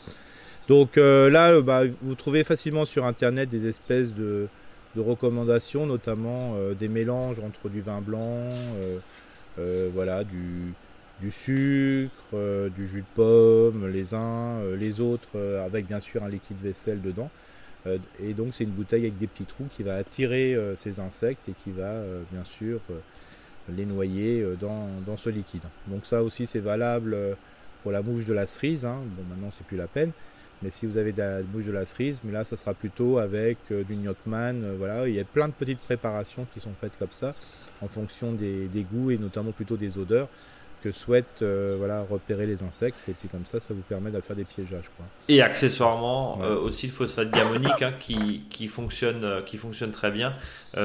[0.69, 4.49] Donc là, bah, vous trouvez facilement sur Internet des espèces de,
[4.97, 8.51] recommandations, notamment des mélanges entre du vin blanc,
[9.95, 10.75] voilà, du,
[11.31, 16.23] sucre, euh, du jus de pomme, les uns, euh, les autres, euh, avec bien sûr
[16.23, 17.31] un liquide vaisselle dedans.
[18.21, 21.53] et donc c'est une bouteille avec des petits trous qui va attirer ces insectes et
[21.53, 21.95] qui va
[22.33, 22.81] bien sûr
[23.75, 25.63] les noyer dans, ce liquide.
[25.87, 27.17] Donc ça aussi c'est valable
[27.83, 28.85] pour la mouche de la cerise.
[28.85, 28.99] Hein.
[29.17, 30.13] Bon maintenant c'est plus la peine.
[30.63, 33.19] Mais si vous avez de la mouche de la cerise, mais là ça sera plutôt
[33.19, 34.75] avec du gnocchman.
[34.77, 37.35] voilà, il y a plein de petites préparations qui sont faites comme ça
[37.81, 40.29] en fonction des goûts et notamment plutôt des odeurs
[40.83, 42.97] que souhaitent euh, voilà, repérer les insectes.
[43.09, 44.91] Et puis comme ça, ça vous permet de faire des piégeages.
[44.97, 45.07] Quoi.
[45.29, 50.11] Et accessoirement, euh, aussi le phosphate diamonique hein, qui, qui, fonctionne, euh, qui fonctionne très
[50.11, 50.35] bien.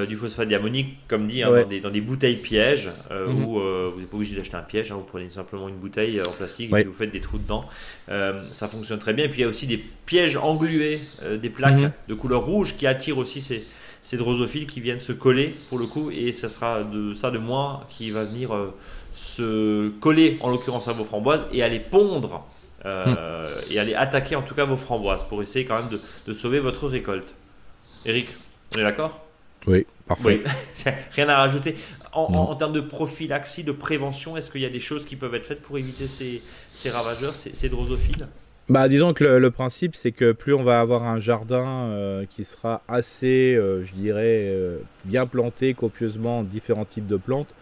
[0.08, 3.44] du phosphate diamonique, comme dit, hein, dans, des, dans, des, bouteilles pièges, mhm.
[3.44, 6.32] où vous n'êtes pas obligé d'acheter un piège, hein, vous prenez simplement une bouteille en
[6.32, 7.66] plastique et vous faites des trous dedans.
[8.08, 9.26] ça fonctionne très bien.
[9.26, 11.02] Et puis il y a aussi des pièges englués,
[11.42, 11.92] des plaques mhm.
[12.08, 13.66] de couleur rouge qui attirent aussi ces
[14.04, 17.38] ces drosophiles qui viennent se coller pour le coup et ça sera de ça de
[17.38, 18.52] moins qui va venir
[19.14, 22.46] se coller en l'occurrence à vos framboises et aller pondre
[22.86, 23.72] euh, hmm.
[23.72, 26.88] et aller attaquer en tout cas vos framboises pour essayer quand même de, sauver votre
[26.88, 27.36] récolte.
[28.06, 28.36] Eric,
[28.76, 29.22] on est d'accord?
[29.68, 30.44] Oui, parfait.
[31.12, 31.76] Rien à rajouter.
[32.12, 35.46] En, termes de prophylaxie, de prévention, est-ce qu'il y a des choses qui peuvent être
[35.46, 38.28] faites pour éviter ces, ces ravageurs, ces, drosophiles?
[38.70, 42.44] Bah, disons que le, principe, c'est que plus on va avoir un jardin euh, qui
[42.44, 44.54] sera assez, euh, je dirais,
[45.06, 47.56] bien planté copieusement différents types de plantes,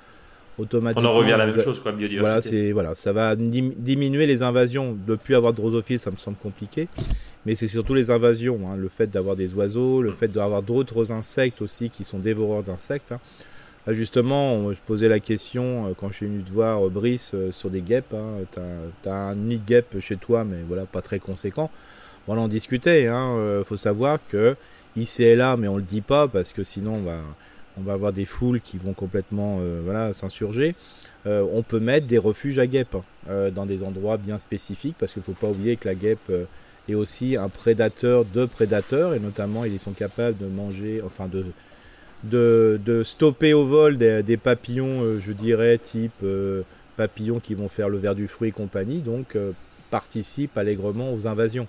[0.73, 2.21] on en revient à la même chose, quoi, biodiversité.
[2.21, 4.97] Voilà, c'est, voilà, ça va diminuer les invasions.
[5.07, 6.87] De plus avoir de drosophiles, ça me semble compliqué.
[7.45, 8.75] Mais c'est surtout les invasions, hein.
[8.75, 13.11] le fait d'avoir des oiseaux, le fait d'avoir d'autres insectes aussi qui sont dévoreurs d'insectes.
[13.11, 13.19] Hein.
[13.87, 17.51] justement, je posais la question euh, quand je suis venu te voir, euh, Brice, euh,
[17.51, 18.13] sur des guêpes.
[18.13, 18.45] Hein.
[18.51, 21.71] Tu as, un nid de guêpes chez toi, mais voilà, pas très conséquent.
[22.27, 23.03] On en discutait.
[23.03, 23.63] Il hein.
[23.65, 24.55] faut savoir que
[24.95, 27.17] ici et là, mais on le dit pas parce que sinon on va
[27.77, 30.75] on va avoir des foules qui vont complètement euh, s'insurger.
[31.25, 34.95] Euh, on peut mettre des refuges à guêpes hein, euh, dans des endroits bien spécifiques
[34.99, 36.31] parce qu'il ne faut pas oublier que la guêpe
[36.89, 41.45] est aussi un prédateur de prédateurs et notamment ils sont capables de manger, enfin de,
[42.23, 46.25] de, stopper au vol des, papillons, je dirais, type
[46.97, 49.37] papillons qui vont faire le ver du fruit et compagnie, donc
[49.91, 51.67] participent allègrement aux invasions,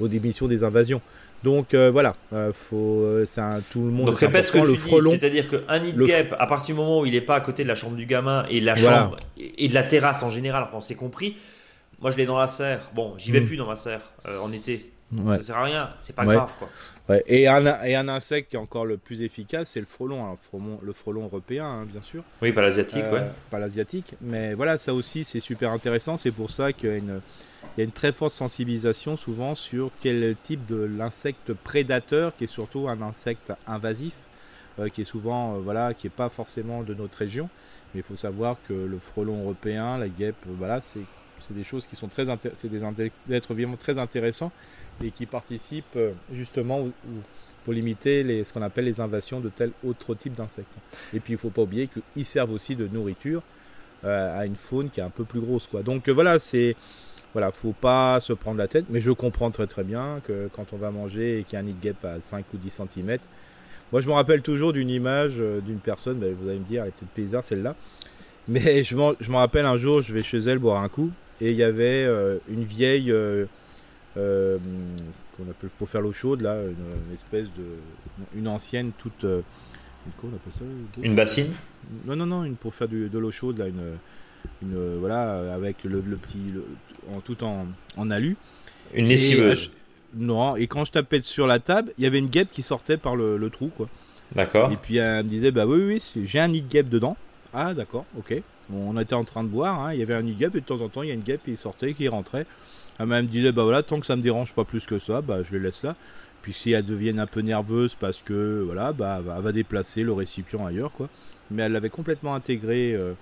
[0.00, 1.00] aux démissions des invasions.
[1.42, 4.06] Donc euh, voilà, euh, faut, euh, c'est tout le monde.
[4.06, 6.80] Donc répète ce que le tu frelon, c'est-à-dire qu'un nid de guêpe, à partir du
[6.80, 8.76] moment où il n'est pas à côté de la chambre du gamin et de la
[8.76, 11.36] chambre et de la terrasse en général, on s'est compris.
[12.00, 12.90] Moi, je l'ai dans la serre.
[12.94, 13.46] Bon, j'y vais mm.
[13.46, 14.90] plus dans ma serre en été.
[15.12, 15.38] Ouais.
[15.38, 16.68] Ça sert à rien, c'est pas grave quoi.
[17.26, 20.38] Et, un, et, un, insecte qui est encore le plus efficace, c'est le frelon,
[20.80, 22.22] le frelon, européen, hein, bien sûr.
[22.40, 23.26] Oui, pas l'asiatique, ouais.
[23.50, 26.16] Pas l'asiatique, mais voilà, ça aussi c'est super intéressant.
[26.16, 27.20] C'est pour ça qu'il y a une
[27.76, 32.44] il y a une très forte sensibilisation souvent sur quel type de l'insecte prédateur, qui
[32.44, 34.14] est surtout un insecte invasif,
[34.78, 37.48] euh, qui est souvent, euh, voilà, qui n'est pas forcément de notre région.
[37.94, 41.00] Mais il faut savoir que le frelon européen, la guêpe, euh, voilà, c'est
[41.50, 42.82] des choses qui sont très c'est des
[43.30, 44.52] êtres vivants très intéressants
[45.04, 45.98] et qui participent
[46.32, 46.88] justement
[47.64, 50.72] pour limiter ce qu'on appelle les invasions de tel autre type d'insectes.
[51.14, 53.42] Et puis il ne faut pas oublier qu'ils servent aussi de nourriture
[54.02, 55.68] à une faune qui est un peu plus grosse.
[55.84, 56.76] Donc voilà, c'est
[57.32, 60.72] voilà, faut pas se prendre la tête, mais je comprends très très bien que quand
[60.72, 62.70] on va manger et qu'il y a un nid de guêpe à 5 ou 10
[62.70, 63.18] cm,
[63.92, 66.82] moi je me rappelle toujours d'une image euh, d'une personne, ben, vous allez me dire,
[66.82, 67.76] elle est peut-être bizarre celle-là,
[68.48, 71.10] mais je, me rappelle un jour, je vais chez elle boire un coup,
[71.40, 73.14] et il y avait euh, une vieille,
[74.16, 74.58] euh,
[75.36, 80.36] qu'on appelle pour faire l'eau chaude, là, une, espèce de, une ancienne toute, quoi on
[80.36, 80.62] appelle ça
[81.02, 81.52] Une bassine
[82.06, 83.98] Non, non, non, une, pour faire de l'eau chaude, là, une
[84.62, 86.38] une, voilà, avec le, petit,
[87.14, 88.36] en, tout en, en alu.
[88.94, 89.70] Une lessiveuse.
[90.14, 92.96] Non, et quand je tapais sur la table, il y avait une guêpe qui sortait
[92.96, 93.88] par le, trou, quoi.
[94.34, 94.70] D'accord.
[94.70, 97.16] Et puis elle me disait, bah oui, oui, j'ai un nid de guêpe dedans.
[97.52, 98.34] Ah, d'accord, ok.
[98.72, 100.60] on était en train de boire, hein, il y avait un nid de guêpe, et
[100.60, 102.46] de temps en temps, il y a une guêpe qui sortait, qui rentrait.
[103.00, 105.42] Elle me disait, bah voilà, tant que ça me dérange pas plus que ça, bah
[105.42, 105.96] je les laisse là.
[106.42, 110.12] Puis si elle devient un peu nerveuse parce que, voilà, bah elle va déplacer le
[110.12, 111.08] récipient ailleurs, quoi.
[111.50, 112.94] Mais elle l'avait complètement intégré.
[112.94, 113.14] Euh,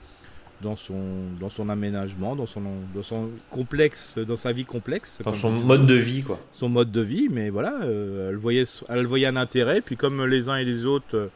[0.61, 1.01] dans son,
[1.38, 2.61] dans son aménagement, dans son,
[2.93, 5.21] dans son complexe, dans sa vie complexe.
[5.23, 6.41] Dans son mode de vie, quoi.
[6.53, 10.27] Son mode de vie, mais voilà, euh, elle, voyait, elle voyait un intérêt, puis comme
[10.27, 11.29] les uns et les autres, euh,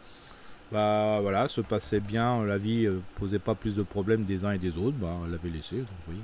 [0.72, 4.58] bah voilà, se passait bien, la vie posait pas plus de problèmes des uns et
[4.58, 6.22] des autres, bah elle l'avait laissé, voyez.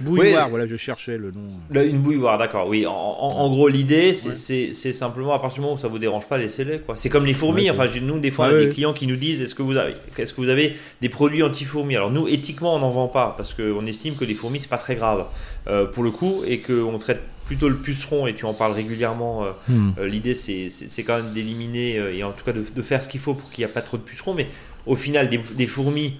[0.00, 1.82] Bouilloire, voilà, je cherchais le nom.
[1.82, 2.66] une bouilloire, d'accord.
[2.68, 6.38] Oui, en, gros, l'idée, c'est simplement à partir du moment où ça vous dérange pas,
[6.38, 6.80] laissez-les.
[6.80, 6.96] Quoi.
[6.96, 7.70] C'est comme les fourmis.
[7.70, 9.94] enfin, nous, des fois, on a des clients qui nous disent est-ce que vous avez,
[10.16, 11.96] est-ce que vous avez des produits anti-fourmis?
[11.96, 14.78] Alors nous, éthiquement, on n'en vend pas parce qu'on estime que les fourmis, c'est pas
[14.78, 15.26] très grave
[15.68, 19.44] euh, pour le coup et qu'on traite plutôt le puceron et tu en parles régulièrement.
[19.44, 19.90] Euh, hmm.
[19.98, 23.34] euh, l'idée, c'est quand même d'éliminer et en tout cas de, faire ce qu'il faut
[23.34, 24.34] pour qu'il n'y ait pas trop de pucerons.
[24.34, 24.48] Mais
[24.86, 26.14] au final, des fourmis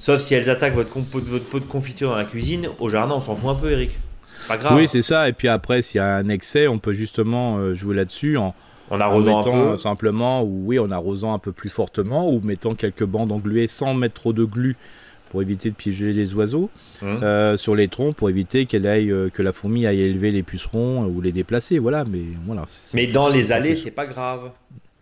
[0.00, 3.20] Sauf si elles attaquent votre, votre pot de confiture dans la cuisine, au jardin, on
[3.20, 3.98] s'en fout un peu, Eric.
[4.38, 4.78] C'est pas grave.
[4.78, 5.28] Oui, c'est ça.
[5.28, 8.54] Et puis après, s'il y a un excès, on peut justement euh, jouer là-dessus en,
[8.88, 9.76] en arrosant un peu.
[9.76, 13.92] simplement, ou oui, en arrosant un peu plus fortement, ou mettant quelques bandes engluées sans
[13.92, 14.78] mettre trop de glu
[15.30, 16.70] pour éviter de piéger les oiseaux
[17.02, 17.20] hum.
[17.22, 20.42] euh, sur les troncs pour éviter qu'elle aille euh, que la fourmi aille élever les
[20.42, 24.50] pucerons ou les déplacer voilà mais voilà mais dans les allées c'est pas grave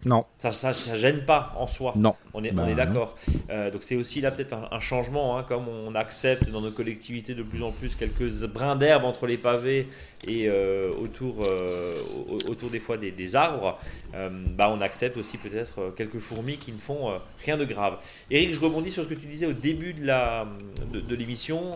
[0.05, 0.25] non.
[0.39, 1.93] Ça, ça, gêne pas en soi.
[1.97, 2.15] Non.
[2.33, 3.17] On est, on bah, est d'accord.
[3.51, 7.35] Euh, donc c'est aussi là peut-être un, changement, hein, comme on accepte dans nos collectivités
[7.35, 9.89] de plus en plus quelques brins d'herbe entre les pavés
[10.27, 12.01] et euh, autour, euh,
[12.49, 13.79] autour des fois des, arbres.
[14.13, 17.13] bah, on accepte aussi peut-être quelques fourmis qui ne font
[17.45, 17.99] rien de grave.
[18.31, 20.47] Eric, je rebondis sur ce que tu disais au début de la
[20.93, 21.73] de, de l'émission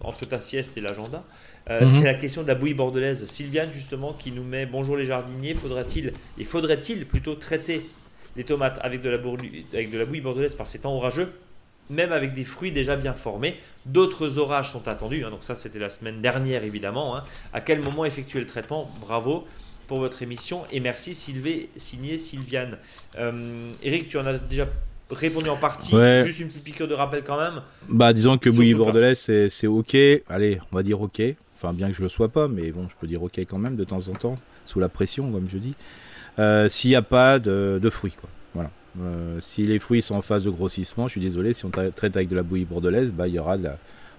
[0.00, 1.24] entre ta sieste et l'agenda.
[1.68, 1.88] Euh, mhm.
[1.88, 3.24] C'est la question de la bouillie bordelaise.
[3.26, 7.86] Sylviane, justement, qui nous met Bonjour les jardiniers, faudrait-il, et faudrait-il plutôt traiter
[8.36, 9.18] les tomates avec de, la
[9.72, 11.32] avec de la bouillie bordelaise par ces temps orageux,
[11.90, 13.58] même avec des fruits déjà bien formés?
[13.86, 15.30] D'autres orages sont attendus, hein.
[15.30, 17.16] donc ça c'était la semaine dernière évidemment.
[17.16, 17.24] Hein.
[17.52, 18.90] À quel moment effectuer le traitement?
[19.00, 19.46] Bravo
[19.86, 22.78] pour votre émission et merci Sylvé, signé Sylviane.
[23.18, 24.68] Euh, Eric, tu en as déjà
[25.10, 25.92] répondu en partie.
[26.24, 27.62] Juste une petite piqûre de rappel quand même.
[27.88, 29.96] Bah disons que bouillie bordelaise c'est ok.
[30.28, 31.22] Allez, on va dire ok.
[31.56, 33.76] Enfin, bien que je le sois pas, mais bon, je peux dire ok quand même
[33.76, 35.74] de temps en temps, sous la pression, comme je dis.
[36.38, 38.30] Euh, s'il n'y a pas de, fruits, quoi.
[38.54, 38.70] Voilà.
[39.02, 42.16] Euh, si les fruits sont en phase de grossissement, je suis désolé, si on traite
[42.16, 43.68] avec de la bouillie bordelaise, bah, il y aura de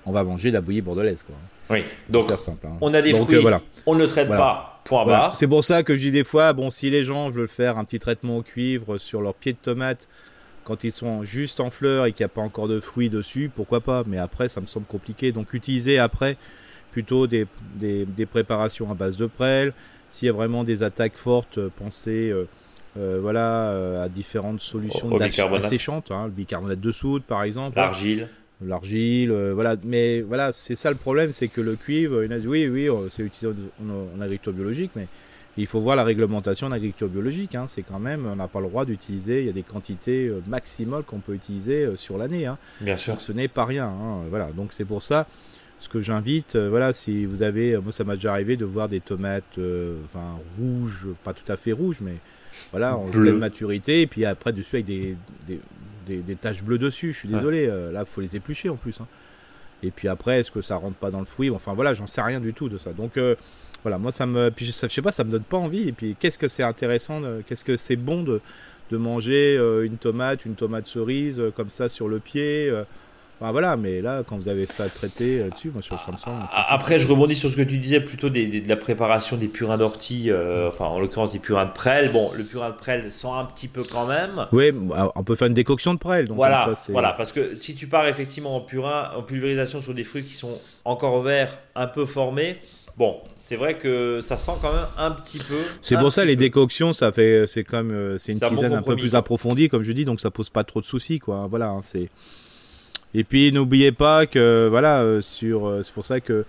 [0.05, 1.35] on va manger de la bouillie bordelaise, quoi.
[1.69, 2.77] Oui, donc simple, hein.
[2.81, 3.61] on a des fruits, euh, voilà.
[3.85, 5.37] on ne traite pas, point barre.
[5.37, 7.85] C'est pour ça que je dis des fois, bon, si les gens veulent faire un
[7.85, 10.07] petit traitement au cuivre sur leurs pieds de tomate
[10.63, 13.49] quand ils sont juste en fleurs et qu'il n'y a pas encore de fruits dessus,
[13.53, 15.31] pourquoi pas Mais après, ça me semble compliqué.
[15.31, 16.37] Donc utiliser après
[16.91, 19.73] plutôt des, des, préparations à base de prêle.
[20.09, 22.47] S'il y a vraiment des attaques fortes, euh, pensez euh,
[22.97, 27.77] euh, voilà, à différentes solutions asséchantes, hein, le bicarbonate de soude par exemple.
[27.77, 28.27] L'argile.
[28.63, 29.75] L'argile, voilà.
[29.83, 34.21] Mais voilà, c'est ça le problème, c'est que le cuivre, oui, oui, c'est utilisé en,
[34.21, 35.07] agriculture biologique, mais
[35.57, 37.55] il faut voir la réglementation en agriculture biologique.
[37.55, 37.65] Hein.
[37.67, 41.03] c'est quand même, on n'a pas le droit d'utiliser, il y a des quantités maximales
[41.03, 42.45] qu'on peut utiliser sur l'année.
[42.45, 42.57] Hein.
[42.79, 43.19] Bien sûr.
[43.19, 43.91] ce n'est pas rien.
[44.29, 45.27] voilà, donc c'est pour ça
[45.81, 48.65] ce que j'invite, euh, voilà, si vous avez, euh, moi ça m'a déjà arrivé de
[48.65, 52.13] voir des tomates, euh, enfin rouges, pas tout à fait rouges, mais
[52.69, 55.17] voilà, en pleine maturité, et puis après dessus avec des,
[56.05, 57.13] des, taches bleues dessus.
[57.13, 59.01] Je suis désolé, là il faut les éplucher en plus.
[59.01, 59.07] Hein.
[59.81, 61.49] Et puis après, est-ce que ça rentre pas dans le fruit?
[61.49, 62.93] Enfin voilà, j'en sais rien du tout de ça.
[62.93, 63.13] Donc
[63.83, 65.89] voilà, moi ça me, puis je, sais pas, ça me donne pas envie.
[65.89, 68.41] Et puis qu'est-ce que c'est intéressant, qu'est-ce que c'est bon de,
[68.91, 72.71] de manger une tomate, une tomate cerise comme ça sur le pied
[73.49, 76.43] voilà, mais là, quand vous avez ça traité euh, dessus, moi, sur ça me semble.
[76.53, 80.29] Après, je rebondis sur ce que tu disais plutôt de la préparation des purins d'ortie,
[80.29, 82.11] euh, enfin, en l'occurrence des purins de prêle.
[82.11, 84.45] Bon, le purin de prêle sent un petit peu quand même.
[84.51, 84.71] Oui,
[85.15, 86.27] on peut faire une décoction de prêle.
[86.27, 90.03] Donc voilà, voilà, parce que si tu pars effectivement en purin, en pulvérisation sur des
[90.03, 92.57] fruits qui sont encore verts, un peu formés.
[92.97, 95.59] Bon, c'est vrai que ça sent quand même un petit peu.
[95.81, 98.95] C'est pour ça les décoctions, ça fait, c'est comme, euh, c'est une tisane un peu
[98.95, 101.47] plus approfondie, comme je dis, donc ça pose pas trop de soucis, quoi.
[101.49, 102.09] Voilà, hein, c'est.
[103.13, 106.45] Et puis n'oubliez pas que voilà, euh, sur, euh, c'est pour ça que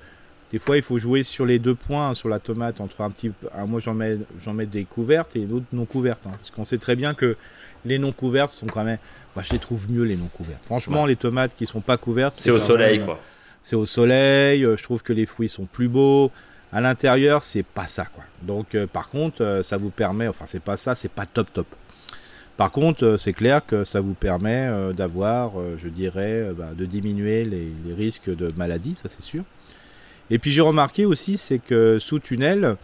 [0.52, 3.33] des fois il faut jouer sur les deux points sur la tomate entre un petit,
[3.52, 6.33] un, moi j'en mets, j'en mets des couvertes et d'autres non couvertes, hein.
[6.38, 7.37] parce qu'on sait très bien que
[7.85, 8.98] les non couvertes sont quand même,
[9.35, 10.64] moi je les trouve mieux les non couvertes.
[10.64, 13.18] Franchement, les tomates qui sont pas couvertes, c'est au soleil quoi.
[13.62, 14.62] C'est au soleil.
[14.62, 16.31] Je trouve que les fruits sont plus beaux.
[16.72, 18.25] À l'intérieur, c'est pas ça quoi.
[18.42, 21.66] Donc par contre, ça vous permet, enfin c'est pas ça, c'est pas top top.
[22.57, 26.70] Par contre, euh, c'est clair que ça vous permet euh, d'avoir, euh, je dirais, bah,
[26.77, 29.42] de diminuer les, risques de maladie, ça c'est sûr.
[30.31, 32.77] Et puis j'ai remarqué aussi, c'est que sous tunnel,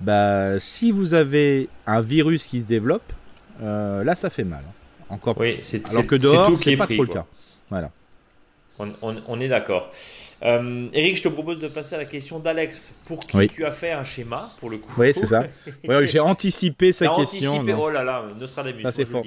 [0.00, 3.12] bah, si vous avez un virus qui se développe,
[3.60, 4.62] là ça fait mal.
[4.68, 4.72] Hein.
[5.08, 7.26] Encore oui, Alors que dehors, c'est pas trop le cas.
[7.70, 7.90] Voilà.
[8.78, 9.90] On est d'accord.
[10.42, 13.72] Euh, Eric, je te propose de passer à la question d'Alex, pour qui tu as
[13.72, 14.92] fait un schéma, pour le coup?
[14.98, 15.44] Oui, c'est ça.
[16.04, 17.52] j'ai anticipé sa question.
[17.52, 18.82] Anticipé, oh là là, Nostradamus.
[18.82, 19.24] Ça, c'est fort.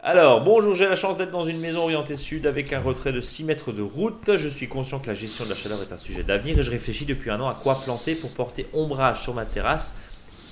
[0.00, 3.20] Alors, bonjour, j'ai la chance d'être dans une maison orientée sud avec un retrait de
[3.20, 4.36] 6 mètres de route.
[4.36, 6.70] Je suis conscient que la gestion de la chaleur est un sujet d'avenir et je
[6.70, 9.92] réfléchis depuis un an à quoi planter pour porter ombrage sur ma terrasse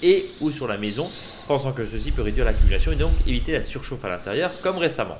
[0.03, 1.09] et ou sur la maison,
[1.47, 5.16] pensant que ceci peut réduire l'accumulation et donc éviter la surchauffe à l'intérieur, comme récemment.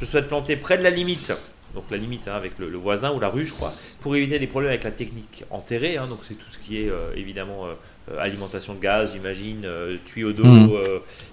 [0.00, 1.32] Je souhaite planter près de la limite
[1.74, 4.46] donc la limite hein, avec le, voisin ou la rue, je crois, pour éviter des
[4.46, 5.96] problèmes avec la technique enterrée.
[5.96, 9.68] Hein, donc c'est tout ce qui est euh, évidemment euh, alimentation de gaz, j'imagine,
[10.06, 10.70] tuyaux d'eau, mmh.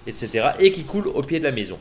[0.06, 0.50] etc.
[0.60, 1.78] Et qui coule au pied de la maison.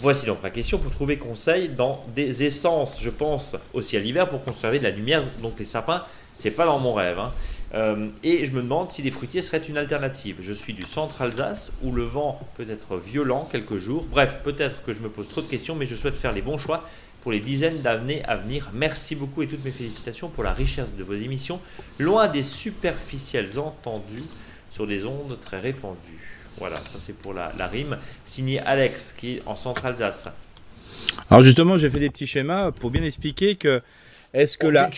[0.00, 4.28] Voici donc ma question pour trouver conseil dans des essences, je pense aussi à l'hiver
[4.28, 5.24] pour conserver de la lumière.
[5.42, 7.18] Donc les sapins, c'est pas dans mon rêve.
[7.18, 7.32] Hein.
[7.74, 10.36] Euh, et je me demande si les fruitiers seraient une alternative.
[10.40, 14.06] Je suis du centre Alsace où le vent peut être violent quelques jours.
[14.08, 16.58] Bref, peut-être que je me pose trop de questions, mais je souhaite faire les bons
[16.58, 16.84] choix
[17.28, 18.70] pour les dizaines d'années à venir.
[18.72, 21.60] Merci beaucoup et toutes mes félicitations pour la richesse de vos émissions,
[21.98, 24.22] loin des superficiels entendus
[24.70, 26.38] sur des ondes très répandues.
[26.56, 27.98] Voilà, ça c'est pour la, rime.
[28.24, 30.30] Signé Alex qui est en centre Alsace.
[31.28, 33.82] Alors justement, j'ai fait des petits schémas pour bien expliquer que
[34.32, 34.88] est-ce que là,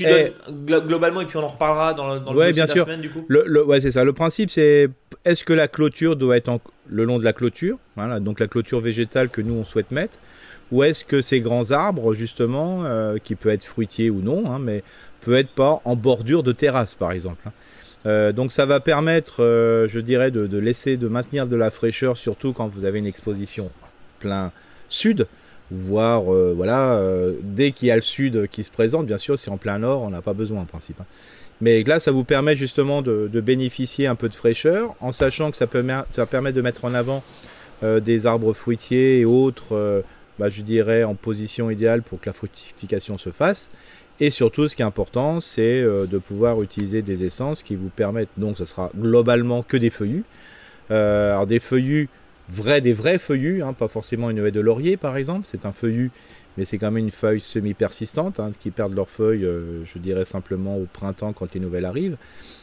[0.53, 2.85] globalement et puis on en reparlera dans, le, dans ouais, bien sûr.
[2.85, 3.25] semaine du coup.
[3.27, 4.05] Le, ouais, c'est ça.
[4.05, 4.89] Le principe c'est
[5.25, 8.79] est-ce que la clôture doit être le long de la clôture, voilà, donc la clôture
[8.79, 10.21] végétale que nous on souhaite mettre,
[10.73, 14.59] ou est-ce que ces grands arbres justement, euh, qui peut être fruitier ou non, hein,
[14.59, 14.83] mais
[15.21, 17.43] peut être pas en bordure de terrasse par exemple.
[17.47, 17.53] Hein.
[18.07, 22.17] Euh, donc ça va permettre, euh, je dirais, de, laisser, de maintenir de la fraîcheur,
[22.17, 23.71] surtout quand vous avez une exposition
[24.19, 24.53] plein
[24.89, 25.27] sud
[25.73, 27.01] voire voilà,
[27.43, 30.03] dès qu'il y a le sud qui se présente, bien sûr, c'est en plein nord,
[30.03, 31.01] on n'a pas besoin en principe.
[31.01, 31.05] Hein.
[31.61, 35.57] Mais là, ça vous permet justement de, bénéficier un peu de fraîcheur, en sachant que
[35.57, 37.23] ça, permet de mettre en avant
[37.85, 40.03] des arbres fruitiers et autres,
[40.41, 43.69] bah, je dirais, en position idéale pour que la fructification se fasse.
[44.19, 48.29] Et surtout, ce qui est important, c'est de pouvoir utiliser des essences qui vous permettent,
[48.37, 50.25] donc ce sera globalement que des feuillus.
[50.91, 52.11] alors des feuillus
[52.51, 55.73] vrai, des vrais feuillus, hein, pas forcément une haie de laurier par exemple, c'est un
[55.73, 56.11] feuillu,
[56.57, 60.25] mais c'est quand même une feuille semi-persistante, hein, qui perdent leurs feuilles, euh, je dirais
[60.25, 62.17] simplement au printemps quand les nouvelles arrivent.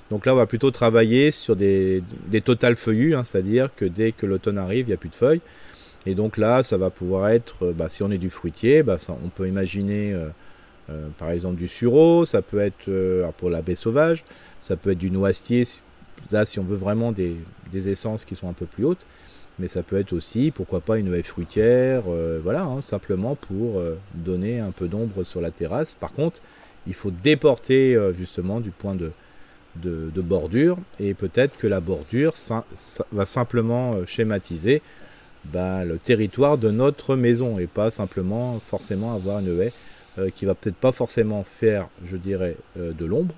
[0.09, 4.11] Donc là, on va plutôt travailler sur des, des totales feuillus, hein, c'est-à-dire que dès
[4.11, 5.41] que l'automne arrive, il n'y a plus de feuilles.
[6.07, 8.97] Et donc là, ça va pouvoir être, euh, bah, si on est du fruitier, bah,
[9.09, 12.89] on peut imaginer euh, par exemple du sureau, ça peut être
[13.37, 14.23] pour la baie sauvage,
[14.61, 15.65] ça peut être du noisetier,
[16.31, 17.35] là si on veut vraiment des,
[17.73, 19.05] essences qui sont un peu plus hautes
[19.59, 23.79] mais ça peut être aussi, pourquoi pas, une haie fruitière, euh, voilà, hein, simplement pour
[23.79, 25.93] euh, donner un peu d'ombre sur la terrasse.
[25.93, 26.41] Par contre,
[26.85, 29.11] il faut déporter euh, justement du point de,
[30.21, 32.33] bordure, et peut-être que la bordure
[33.11, 34.81] va simplement schématiser
[35.51, 39.73] bah, le territoire de notre maison, et pas simplement forcément avoir une haie
[40.33, 43.35] qui va peut-être pas forcément faire, je dirais, de l'ombre,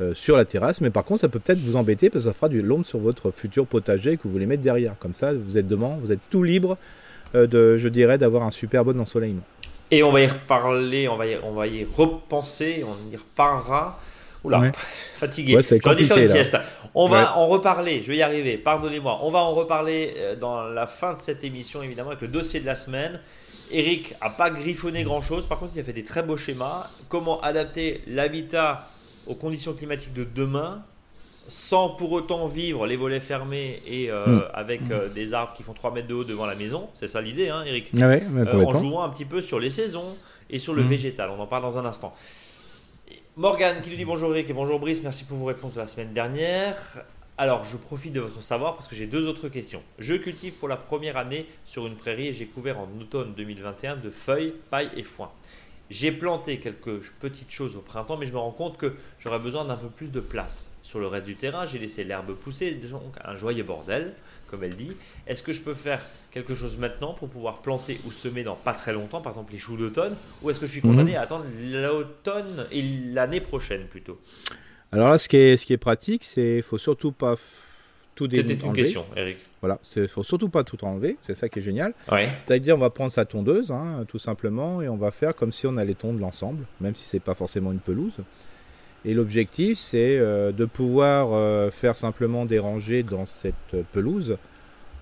[0.00, 2.32] euh, sur la terrasse, mais par contre ça peut peut-être vous embêter parce que ça
[2.32, 4.94] fera du l'ombre sur votre futur potager que vous voulez mettre derrière.
[5.00, 6.78] Comme ça, vous êtes demain, vous êtes tout libre
[7.34, 9.42] euh, de, je dirais, d'avoir un super bon ensoleillement.
[9.90, 13.98] Et on va y reparler, on va y, on va y repenser, on y reparlera.
[14.44, 14.72] Oula,
[15.16, 15.56] fatigué.
[15.56, 15.62] Ouais,
[16.94, 19.20] On va en reparler, je vais y arriver, pardonnez-moi.
[19.22, 22.60] On va en reparler euh, dans la fin de cette émission, évidemment, avec le dossier
[22.60, 23.20] de la semaine.
[23.70, 26.88] Eric a pas griffonné grand chose, par contre, il a fait des très beaux schémas.
[27.08, 28.88] Comment adapter l'habitat
[29.26, 30.82] aux conditions climatiques de demain
[31.48, 34.42] sans pour autant vivre les volets fermés et euh, hmm.
[34.52, 36.88] avec euh, des arbres qui font 3 mètres de haut devant la maison.
[36.94, 37.90] C'est ça l'idée, hein, Eric?
[37.98, 40.16] Ah euh, En jouant un petit peu sur les saisons
[40.50, 40.88] et sur le hmm.
[40.88, 41.30] végétal.
[41.30, 42.14] On en parle dans un instant.
[43.38, 45.86] Morgane qui nous dit bonjour Eric et bonjour Brice, merci pour vos réponses de la
[45.86, 47.04] semaine dernière.
[47.36, 49.80] Alors, je profite de votre savoir parce que j'ai deux autres questions.
[50.00, 53.94] Je cultive pour la première année sur une prairie et j'ai couvert en automne 2021
[53.94, 55.30] de feuilles, paille et foin.
[55.88, 59.64] J'ai planté quelques petites choses au printemps, mais je me rends compte que j'aurais besoin
[59.64, 60.72] d'un peu plus de place.
[60.88, 64.14] Sur le reste du terrain, j'ai laissé l'herbe pousser, donc un joyeux bordel,
[64.46, 64.96] comme elle dit.
[65.26, 68.72] Est-ce que je peux faire quelque chose maintenant pour pouvoir planter ou semer dans pas
[68.72, 71.18] très longtemps, par exemple les choux d'automne, ou est-ce que je suis condamné mhm.
[71.18, 72.80] à attendre l'automne et
[73.12, 74.18] l'année prochaine plutôt?
[74.90, 77.34] Alors là, ce qui est, ce qui est pratique, c'est qu'il faut surtout pas
[78.14, 79.36] tout C'était une question, Eric.
[79.60, 81.92] Voilà, il faut surtout pas tout enlever, c'est ça qui est génial.
[82.08, 85.66] C'est-à-dire, on va prendre sa tondeuse, hein, tout simplement, et on va faire comme si
[85.66, 88.14] on allait tondre l'ensemble, même si c'est pas forcément une pelouse.
[89.08, 94.36] Et l'objectif, c'est euh, de pouvoir euh, faire simplement des rangées dans cette pelouse.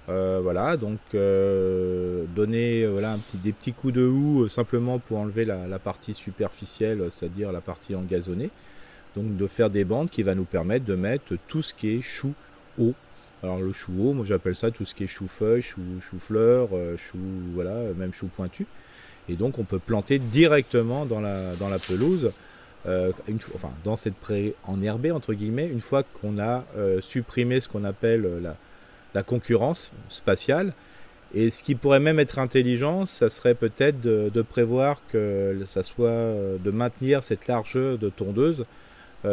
[0.09, 6.15] Euh, voilà, donc donner voilà, des petits coups de houe simplement pour enlever la, partie
[6.15, 8.51] superficielle, c'est-à-dire la partie engazonnée.
[9.17, 12.03] Donc de faire des bandes qui va nous permettre de mettre tout ce qui est
[12.03, 12.33] chou
[12.79, 12.95] haut
[13.43, 17.19] alors le chou haut, moi j'appelle ça tout ce qui est chou-feuille, chou-fleur, euh, chou,
[17.55, 18.67] voilà, même chou pointu.
[19.29, 22.33] Et donc on peut planter directement dans la, dans la pelouse,
[22.87, 27.61] euh, une, enfin dans cette prairie enherbée entre guillemets, une fois qu'on a euh, supprimé
[27.61, 28.57] ce qu'on appelle la,
[29.14, 30.72] la, concurrence spatiale.
[31.34, 36.32] Et ce qui pourrait même être intelligent, ça serait peut-être de, prévoir que ça soit
[36.62, 38.64] de maintenir cette largeur de tondeuse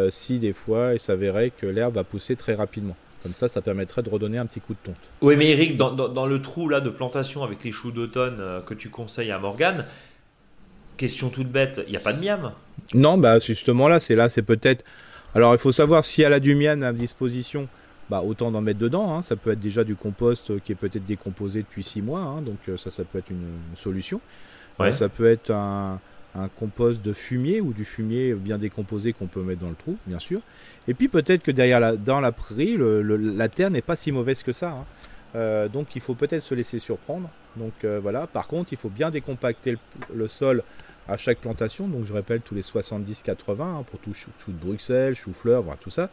[0.09, 2.95] si des fois il s'avérait que l'herbe va pousser très rapidement.
[3.23, 4.97] Comme ça, ça permettrait de redonner un petit coup de tonte.
[5.21, 8.73] Oui, mais Eric, dans, le trou là de plantation avec les choux d'automne euh, que
[8.73, 9.85] tu conseilles à Morgane,
[10.97, 12.51] question toute bête, il n'y a pas de miam
[12.93, 14.83] Non, bah justement là, c'est là, c'est peut-être.
[15.35, 17.67] Alors il faut savoir si elle a du miam à disposition,
[18.09, 19.15] bah autant d'en mettre dedans.
[19.15, 19.21] Hein.
[19.21, 22.41] Ça peut être déjà du compost qui est peut-être décomposé depuis 6 mois, hein.
[22.41, 24.21] donc ça, ça peut être une, solution.
[24.93, 25.99] ça peut être un,
[26.57, 30.17] compost de fumier ou du fumier bien décomposé qu'on peut mettre dans le trou, bien
[30.17, 30.41] sûr.
[30.87, 34.41] Et puis peut-être que derrière la, dans la prairie, la terre n'est pas si mauvaise
[34.41, 34.71] que ça.
[34.71, 34.85] Hein.
[35.35, 37.29] Euh, donc il faut peut-être se laisser surprendre.
[37.55, 38.27] Donc euh, voilà.
[38.27, 39.77] Par contre, il faut bien décompacter
[40.13, 40.63] le, sol
[41.07, 41.87] à chaque plantation.
[41.87, 45.89] Donc je répète tous les 70-80 hein, pour tout chou, de Bruxelles, chou-fleur, voilà, tout
[45.89, 46.09] ça.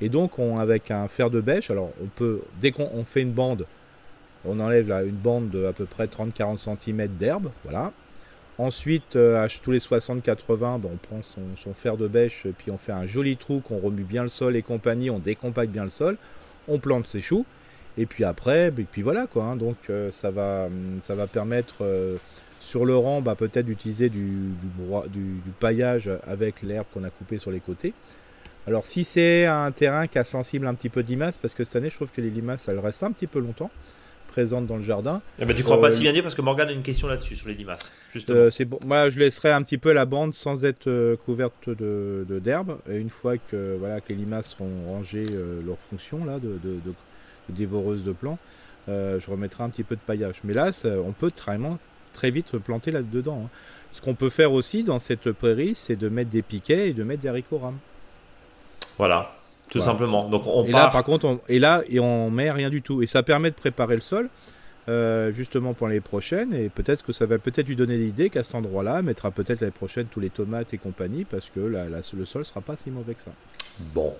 [0.00, 3.32] Et donc on, avec un fer de bêche, alors on peut dès qu'on fait une
[3.32, 3.66] bande,
[4.44, 7.92] on enlève une bande de à peu près 30-40 cm d'herbe, voilà.
[8.58, 13.06] Ensuite, euh, tous les 60-80, on prend son, fer de bêche, puis on fait un
[13.06, 16.16] joli trou, qu'on remue bien le sol et compagnie, on décompacte bien le sol,
[16.66, 17.46] on plante ses choux,
[17.98, 19.44] et puis après, et puis voilà quoi.
[19.44, 19.56] Hein.
[19.56, 22.16] donc euh, ça, va, hum, ça va permettre euh,
[22.60, 24.52] sur le rang bah, peut-être d'utiliser du,
[25.08, 27.92] du, paillage avec l'herbe qu'on a coupé sur les côtés.
[28.66, 31.64] Alors si c'est un terrain qui a sensible un petit peu de limaces, parce que
[31.64, 33.70] cette année je trouve que les limaces elles restent un petit peu longtemps,
[34.28, 35.20] présente dans le jardin.
[35.40, 37.08] Eh ben, tu crois pas euh, si bien dire parce que Morgane a une question
[37.08, 37.92] là-dessus sur les limaces.
[38.12, 38.38] Justement.
[38.38, 38.78] Euh, c'est bon.
[38.86, 42.78] Moi, je laisserai un petit peu la bande sans être euh, couverte de, d'herbe.
[42.88, 45.26] Et une fois que voilà que les limaces seront rangées
[45.66, 46.94] leur fonction là de, de, de,
[47.50, 48.38] dévoreuse de plants,
[48.88, 50.40] je remettrai un petit peu de paillage.
[50.44, 50.70] Mais là,
[51.04, 51.78] on peut vraiment
[52.12, 53.42] très vite planter là-dedans.
[53.44, 53.48] Hein.
[53.92, 57.04] Ce qu'on peut faire aussi dans cette prairie, c'est de mettre des piquets et de
[57.04, 57.78] mettre des haricots rames.
[58.96, 59.38] Voilà
[59.70, 60.28] tout simplement.
[60.28, 63.02] Donc on et là, par contre, on, et là, et on met rien du tout.
[63.02, 64.28] Et ça permet de préparer le sol.
[64.88, 68.42] Euh, justement pour les prochaines et peut-être que ça va peut-être lui donner l'idée qu'à
[68.42, 72.24] cet endroit-là mettra peut-être l'année prochaine tous les tomates et compagnie parce que la, le
[72.24, 73.32] sol sera pas si mauvais que ça.
[73.92, 74.14] Bon.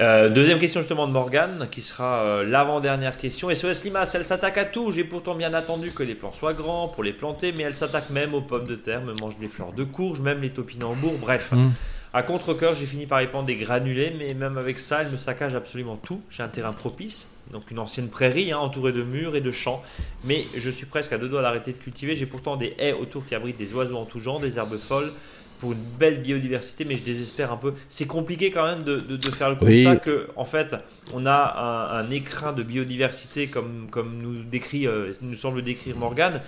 [0.00, 3.52] Euh, deuxième question justement de Morgane, qui sera euh, l'avant-dernière question.
[3.52, 4.92] SOS Limace, elle s'attaque à tout.
[4.92, 8.10] J'ai pourtant bien attendu que les plants soient grands pour les planter, mais elle s'attaque
[8.10, 11.50] même aux pommes de terre, me mange des fleurs de courge, même les topinambours, bref.
[11.50, 11.70] Mmh.
[12.14, 15.18] À contre-coeur, j'ai fini par y prendre des granulés, mais même avec ça, elle me
[15.18, 16.22] saccage absolument tout.
[16.30, 19.82] J'ai un terrain propice, donc une ancienne prairie hein, entourée de murs et de champs,
[20.24, 22.14] mais je suis presque à deux doigts d'arrêter de cultiver.
[22.14, 25.12] J'ai pourtant des haies autour qui abritent des oiseaux en tout genre, des herbes folles,
[25.60, 27.74] pour une belle biodiversité, mais je désespère un peu.
[27.88, 30.76] C'est compliqué quand même de, faire le constat que, en fait,
[31.12, 36.40] on a un, écrin de biodiversité comme, comme nous, décrit, euh, nous semble décrire Morgane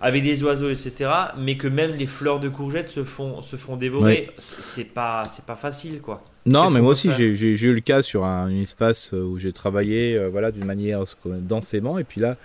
[0.00, 1.10] avec des oiseaux, etc.
[1.38, 4.30] Mais que même les fleurs de courgettes se font, se font dévorer.
[4.38, 6.24] C'est pas, pas facile, quoi.
[6.46, 10.28] Non, mais moi aussi, j'ai eu le cas sur un, espace où j'ai travaillé, euh,
[10.28, 11.98] voilà, d'une manière densément.
[11.98, 12.36] Et puis là,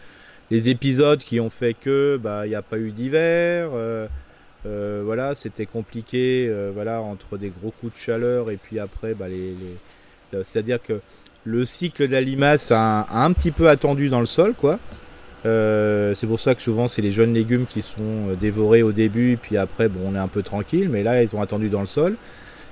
[0.51, 3.69] les épisodes qui ont fait que, bah, il n'y a pas eu d'hiver.
[3.73, 4.07] Euh,
[4.65, 9.27] euh, voilà, c'était compliqué, voilà, entre des gros coups de chaleur et puis après, bah,
[10.43, 11.01] c'est-à-dire que
[11.43, 14.79] le cycle de la limace a un petit peu attendu dans le sol, quoi.
[15.45, 18.91] Euh, c'est pour ça que souvent c'est les jeunes légumes qui sont euh, dévorés au
[18.91, 21.81] début, puis après bon, on est un peu tranquille, mais là ils ont attendu dans
[21.81, 22.15] le sol.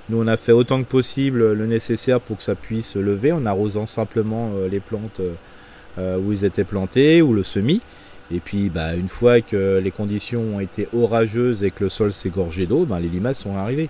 [0.08, 3.46] Nous on a fait autant que possible le nécessaire pour que ça puisse lever en
[3.46, 5.20] arrosant simplement euh, les plantes
[5.96, 7.80] où ils étaient plantés ou le semis.
[8.32, 12.12] Et puis bah, une fois que les conditions ont été orageuses et que le sol
[12.12, 13.88] s'est gorgé d'eau, bah, les limaces sont arrivées.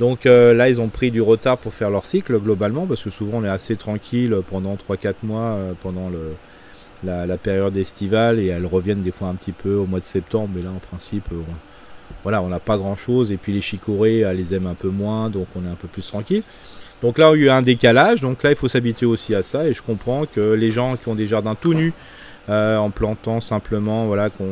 [0.00, 3.38] Donc là ils ont pris du retard pour faire leur cycle globalement parce que souvent
[3.38, 6.34] on est assez tranquille pendant 3-4 mois pendant le,
[7.04, 10.50] la, période estivale et elles reviennent des fois un petit peu au mois de septembre.
[10.54, 11.44] Mais là, en principe, on,
[12.22, 13.30] voilà, on n'a pas grand chose.
[13.32, 15.88] Et puis les chicorées, elles les aiment un peu moins, donc on est un peu
[15.88, 16.42] plus tranquille.
[17.02, 18.20] Donc là, il y a eu un décalage.
[18.20, 19.66] Donc là, il faut s'habituer aussi à ça.
[19.66, 21.92] Et je comprends que les gens qui ont des jardins tout nus,
[22.48, 24.44] euh, en plantant simplement, voilà, qu'on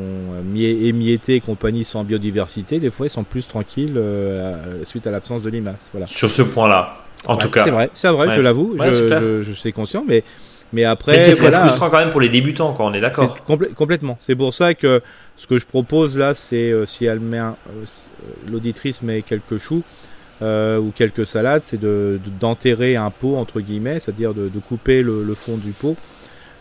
[0.57, 5.43] émietté et compagnie sans biodiversité, des fois ils sont plus tranquilles euh, suite à l'absence
[5.43, 5.89] de limaces.
[5.93, 6.07] Voilà.
[6.07, 7.65] Sur ce point-là, en tout cas.
[7.65, 10.25] C'est vrai, c'est vrai, je l'avoue, je, je, suis conscient, mais
[10.75, 13.39] mais après, c'est très frustrant quand même pour les débutants, quand on est d'accord.
[13.77, 14.17] complètement.
[14.21, 15.01] C'est pour ça que
[15.37, 19.59] ce que je propose là, c'est euh, si elle met euh, euh, l'auditrice met quelques
[19.59, 19.83] choux
[20.43, 21.81] ou quelques salades, c'est
[22.39, 25.97] d'enterrer un pot entre guillemets, c'est-à-dire de, couper le, fond du pot.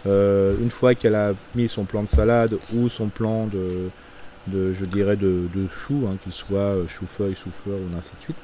[0.05, 5.15] Une fois qu'elle a mis son plan de salade ou son plan de, je dirais
[5.15, 5.47] de,
[5.85, 8.37] choux, hein, qu'il soit chou-feuille, chou-fleur ou ainsi de suite,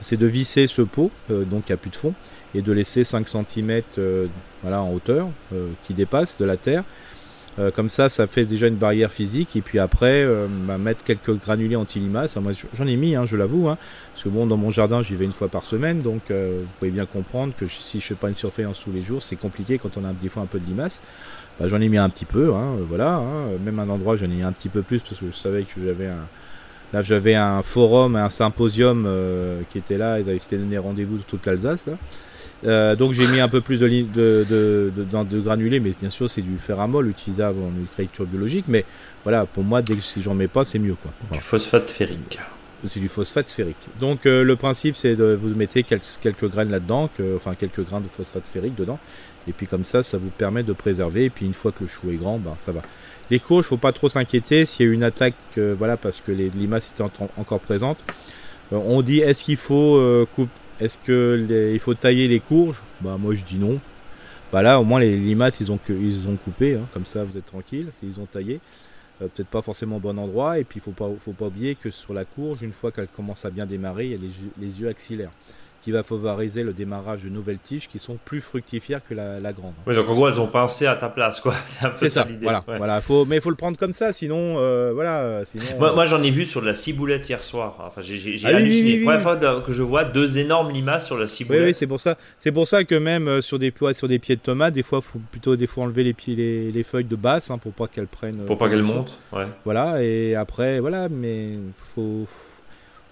[0.00, 2.14] c'est de visser ce pot, donc il n'y a plus de fond,
[2.54, 4.26] et de laisser 5 cm euh,
[4.64, 6.84] en hauteur euh, qui dépasse de la terre.
[7.58, 9.56] Euh, comme ça, ça fait déjà une barrière physique.
[9.56, 10.26] Et puis après,
[10.66, 12.36] bah, mettre quelques granulés anti-limaces.
[12.36, 13.68] Moi, j'en ai mis, hein, je l'avoue.
[13.68, 13.76] Hein,
[14.22, 16.00] parce que bon, dans mon jardin, j'y vais une fois par semaine.
[16.00, 19.20] Donc, vous pouvez bien comprendre que si je fais pas une surveillance tous les jours,
[19.20, 21.02] c'est compliqué quand on a des fois un peu de limaces.
[21.58, 22.54] Bah, j'en ai mis un petit peu.
[22.54, 23.20] Hein, voilà.
[23.64, 25.80] même un endroit, j'en ai mis un petit peu plus parce que je savais que
[25.84, 26.26] j'avais un.
[26.92, 29.08] Là, j'avais un forum, un symposium
[29.70, 30.20] qui était là.
[30.20, 31.86] Ils avaient donné rendez-vous de toute l'Alsace.
[32.64, 36.42] Euh, donc j'ai mis un peu plus de, de, de, granulés, mais bien sûr c'est
[36.42, 38.66] du fer utilisable en agriculture biologique.
[38.68, 38.84] Mais
[39.24, 40.94] voilà, pour moi, dès que si j'en mets pas, c'est mieux.
[40.94, 41.10] Quoi.
[41.32, 42.38] Du phosphate ferrique.
[42.86, 43.76] C'est du phosphate sphérique.
[44.00, 48.46] Donc le principe, c'est de vous mettez quelques, graines là-dedans, enfin quelques grains de phosphate
[48.46, 48.98] sphérique dedans,
[49.48, 51.26] et puis comme ça, ça vous permet de préserver.
[51.26, 52.82] Et puis une fois que le chou est grand, ben, ça va.
[53.30, 56.50] Les courges, faut pas trop s'inquiéter s'il y a une attaque, voilà, parce que les
[56.50, 57.04] limaces étaient
[57.36, 57.98] encore présentes.
[58.72, 60.50] on dit est-ce qu'il faut couper
[60.82, 62.82] est-ce qu'il faut tailler les courges?
[63.00, 63.78] Bah moi je dis non.
[64.52, 66.86] Bah là au moins les limaces ils ont, ils ont coupé, hein.
[66.92, 68.58] comme ça vous êtes tranquille, ils ont taillé.
[69.22, 71.90] Euh, peut-être pas forcément au bon endroit, et puis il pas, faut pas oublier que
[71.90, 74.18] sur la courge, une fois qu'elle commence à bien démarrer, il y a
[74.58, 75.32] les yeux axillaires
[75.82, 79.72] qui va favoriser le démarrage de nouvelles tiges qui sont plus fructifères que la, grande.
[79.86, 81.54] Oui, donc en gros, elles ont pincé à ta place, quoi.
[81.94, 82.44] C'est ça, l'idée.
[82.44, 83.00] Voilà, voilà.
[83.00, 85.44] Faut, mais il faut le prendre comme ça, sinon, euh, voilà.
[85.44, 87.76] Sinon, moi, j'en ai vu sur de la ciboulette hier soir.
[87.80, 88.98] Enfin, j'ai ah halluciné.
[88.98, 91.62] Oui, Première fois que je vois deux énormes limaces sur la ciboulette.
[91.62, 92.16] Oui, oui c'est pour ça.
[92.38, 95.00] C'est pour ça que même euh, sur des sur des pieds de tomates, des fois,
[95.00, 98.06] faut plutôt des fois enlever les pieds, les, feuilles de basse, hein, pour pas qu'elles
[98.06, 98.44] prennent.
[98.46, 99.18] Pour pas qu'elles montent.
[99.32, 99.46] Ouais.
[99.64, 101.58] Voilà, et après, voilà, mais
[101.94, 102.26] faut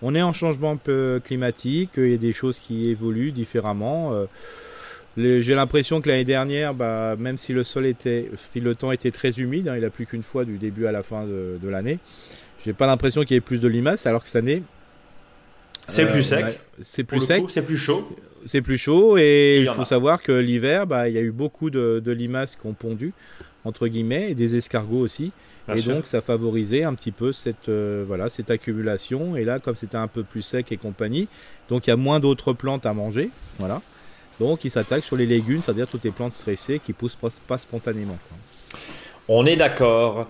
[0.02, 4.12] on est en changement peu climatique, il y a des choses qui évoluent différemment.
[4.12, 4.26] Euh,
[5.16, 9.32] j'ai l'impression que l'année dernière, bah, même si le sol était, le temps était très
[9.32, 11.98] humide, hein, il a plus qu'une fois du début à la fin de, de l'année,
[12.64, 14.62] j'ai pas l'impression qu'il y ait plus de limaces, alors que cette année,
[15.90, 16.60] c'est plus sec.
[16.80, 17.42] C'est plus sec.
[17.48, 18.08] C'est plus chaud.
[18.46, 21.68] C'est plus chaud et, il faut savoir que l'hiver, bah, il y a eu beaucoup
[21.68, 23.12] de, de, limaces qui ont pondu
[23.64, 25.32] entre guillemets et des escargots aussi
[25.74, 29.36] et donc ça favorisait un petit peu cette, euh, voilà, cette accumulation.
[29.36, 31.28] Et là, comme c'était un peu plus sec et compagnie,
[31.68, 33.30] donc il y a moins d'autres plantes à manger.
[33.58, 33.80] Voilà.
[34.38, 38.18] Donc il s'attaque sur les légumes, c'est-à-dire toutes les plantes stressées qui poussent pas spontanément.
[39.32, 40.26] On est d'accord.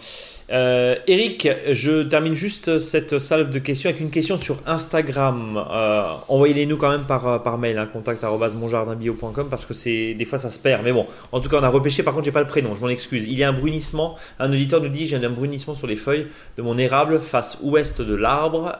[0.50, 5.56] Euh, Eric, je termine juste cette salve de questions avec une question sur Instagram.
[5.56, 10.26] Euh, envoyez-les nous quand même par, euh, par mail, hein, contact@monjardinbio.com parce que c'est des
[10.26, 10.84] fois ça se perd.
[10.84, 12.02] Mais bon, en tout cas on a repêché.
[12.02, 13.24] Par contre, j'ai pas le prénom, je m'en excuse.
[13.24, 14.18] Il y a un brunissement.
[14.38, 16.26] Un auditeur nous dit j'ai un brunissement sur les feuilles
[16.58, 18.76] de mon érable face ouest de l'arbre.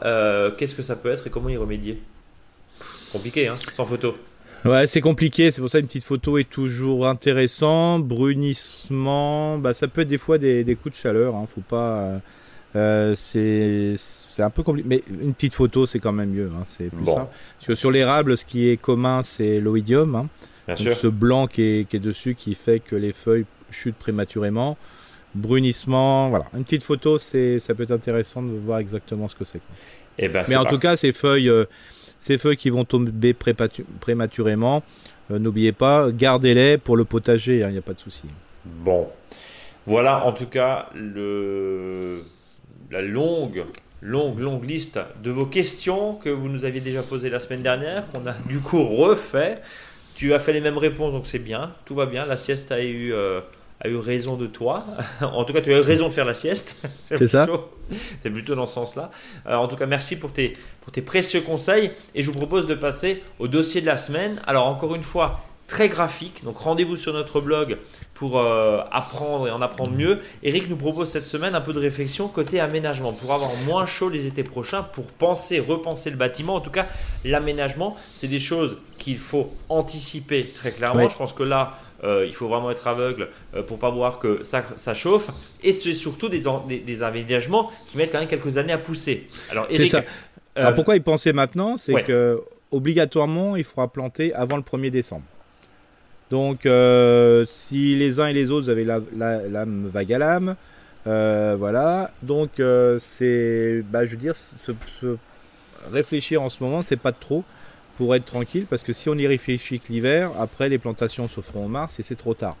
[0.55, 1.99] Qu'est-ce que ça peut être et comment y remédier?
[3.11, 4.13] Compliqué, hein, sans photo.
[4.63, 7.99] Ouais, c'est compliqué, c'est pour ça une petite photo est toujours intéressant.
[7.99, 12.21] Brunissement, bah, ça peut être des fois des, coups de chaleur, hein, faut pas.
[12.75, 13.97] Euh, c'est
[14.39, 17.31] un peu compliqué, mais une petite photo c'est quand même mieux, hein, c'est plus simple.
[17.57, 20.27] Parce que sur l'érable, ce qui est commun c'est l'oïdium, hein.
[20.75, 24.77] ce blanc qui est, qui est, dessus qui fait que les feuilles chutent prématurément.
[25.33, 29.45] Brunissement, voilà, une petite photo, c'est ça peut être intéressant de voir exactement ce que
[29.45, 29.61] c'est.
[30.17, 31.49] Eh ben, mais en tout cas, ces feuilles.
[31.49, 31.65] Euh,
[32.21, 34.83] ces feuilles qui vont tomber prématurément,
[35.31, 38.27] euh, n'oubliez pas, gardez-les pour le potager, hein, il n'y a pas de souci.
[38.63, 39.07] Bon,
[39.87, 40.89] voilà en tout cas
[42.91, 43.65] la longue,
[44.03, 48.07] longue, longue liste de vos questions que vous nous aviez déjà posées la semaine dernière,
[48.11, 49.55] qu'on a du coup refait.
[50.13, 52.27] Tu as fait les mêmes réponses, donc c'est bien, tout va bien.
[52.27, 53.13] La sieste a eu...
[53.13, 53.41] Euh,
[53.83, 54.85] a eu raison de toi.
[55.21, 56.75] en tout cas, tu as eu raison de faire la sieste.
[57.01, 57.47] c'est ça.
[58.23, 59.11] C'est plutôt dans ce sens-là.
[59.47, 61.91] Euh, en tout cas, merci pour tes, pour tes précieux conseils.
[62.15, 64.41] Et je vous propose de passer au dossier de la semaine.
[64.47, 66.43] Alors, encore une fois, très graphique.
[66.43, 67.77] Donc, rendez-vous sur notre blog
[68.13, 70.19] pour euh, apprendre et en apprendre mieux.
[70.43, 74.09] Eric nous propose cette semaine un peu de réflexion côté aménagement pour avoir moins chaud
[74.09, 76.55] les étés prochains, pour penser, repenser le bâtiment.
[76.55, 76.87] En tout cas,
[77.23, 81.09] l'aménagement, c'est des choses qu'il faut anticiper très clairement.
[81.09, 84.43] Je pense que là, euh, il faut vraiment être aveugle euh, pour pas voir que
[84.43, 85.29] ça, ça chauffe.
[85.61, 86.43] Et c'est surtout des,
[86.79, 89.27] des, aménagements qui mettent quand même quelques années à pousser.
[89.51, 89.99] Alors, ça.
[89.99, 90.01] Euh,
[90.55, 91.77] Alors pourquoi il pensait maintenant?
[91.77, 92.41] C'est que
[92.71, 95.25] obligatoirement, il faudra planter avant le 1er décembre.
[96.31, 96.61] Donc,
[97.49, 100.55] si les uns et les autres, l'âme la, vague à l'âme,
[101.05, 102.11] voilà.
[102.23, 102.61] Donc,
[102.97, 104.33] c'est, bah, je veux dire,
[105.91, 107.43] réfléchir en ce moment, c'est pas de trop
[108.01, 111.39] pour être tranquille, parce que si on y réfléchit que l'hiver, après les plantations se
[111.39, 112.57] feront en mars et c'est trop tard.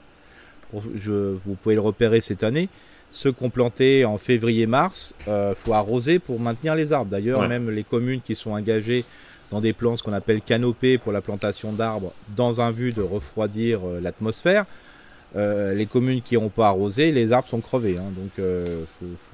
[0.71, 2.69] je, vous pouvez le repérer cette année.
[3.11, 7.09] Ceux qu'on planté en février-mars, il euh, faut arroser pour maintenir les arbres.
[7.09, 9.03] D'ailleurs, même les communes qui sont engagées
[9.49, 13.01] dans des plans, ce qu'on appelle canopées pour la plantation d'arbres, dans un but de
[13.01, 14.65] refroidir euh, l'atmosphère,
[15.35, 17.97] euh, les communes qui n'ont pas arrosé, les arbres sont crevés.
[17.97, 18.11] Hein.
[18.15, 18.45] donc,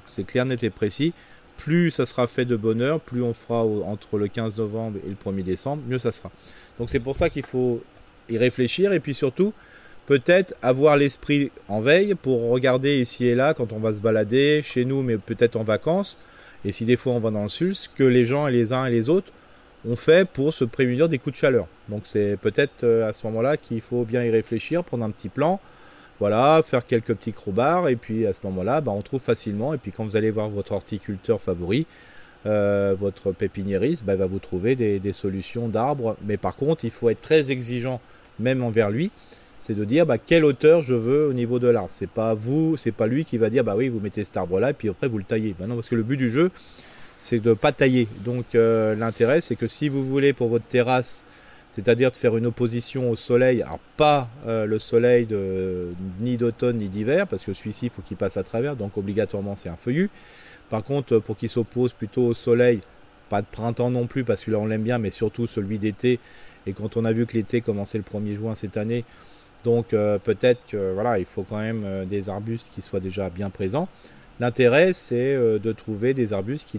[0.08, 1.12] c'est clair, net et précis
[1.58, 5.16] plus ça sera fait de bonheur, plus on fera entre le 15 novembre et le
[5.16, 6.32] 1er décembre, mieux ça sera.
[6.80, 7.82] Donc c'est pour ça qu'il faut
[8.30, 9.54] y réfléchir et puis surtout
[10.06, 14.62] peut-être avoir l'esprit en veille pour regarder ici et là quand on va se balader
[14.64, 16.18] chez nous mais peut-être en vacances
[16.66, 18.74] et si des fois on va dans le sud, ce que les gens et les
[18.74, 19.32] uns et les autres
[19.88, 21.68] ont fait pour se prémunir des coups de chaleur.
[21.88, 25.30] Donc c'est peut-être euh, à ce moment-là qu'il faut bien y réfléchir, prendre un petit
[25.30, 25.60] plan
[26.20, 29.74] voilà, faire quelques petits crowbars et puis à ce moment-là, bah, on trouve facilement.
[29.74, 31.86] Et puis quand vous allez voir votre horticulteur favori,
[32.46, 36.18] euh, votre pépiniériste, bah, va vous trouver des, solutions d'arbres.
[36.26, 38.02] Mais par contre, il faut être très exigeant
[38.40, 39.12] même envers lui.
[39.60, 41.90] c'est de dire bah, quelle hauteur je veux au niveau de l'arbre.
[41.92, 44.72] C'est pas vous, c'est pas lui qui va dire bah oui, vous mettez cet arbre-là,
[44.72, 45.56] et puis après vous le taillez.
[45.60, 46.52] Bah non, parce que le but du jeu,
[47.18, 48.08] c'est de pas tailler.
[48.24, 51.24] Donc euh, l'intérêt, c'est que si vous voulez pour votre terrasse,
[51.78, 55.28] c'est-à-dire de faire une opposition au soleil, alors pas euh, le soleil
[56.20, 59.56] ni d'automne ni d'hiver, parce que celui-ci, il faut qu'il passe à travers, donc obligatoirement
[59.56, 60.10] c'est un feuillu.
[60.70, 62.82] Par contre, pour qu'il s'oppose plutôt au soleil,
[63.30, 66.20] pas de printemps non plus, parce que là on l'aime bien, mais surtout celui d'été.
[66.66, 69.06] Et quand on a vu que l'été commençait le 1er juin cette année,
[69.64, 73.30] donc euh, peut-être que voilà, il faut quand même euh, des arbustes qui soient déjà
[73.30, 73.88] bien présents.
[74.40, 76.70] L'intérêt, c'est euh, de trouver des arbustes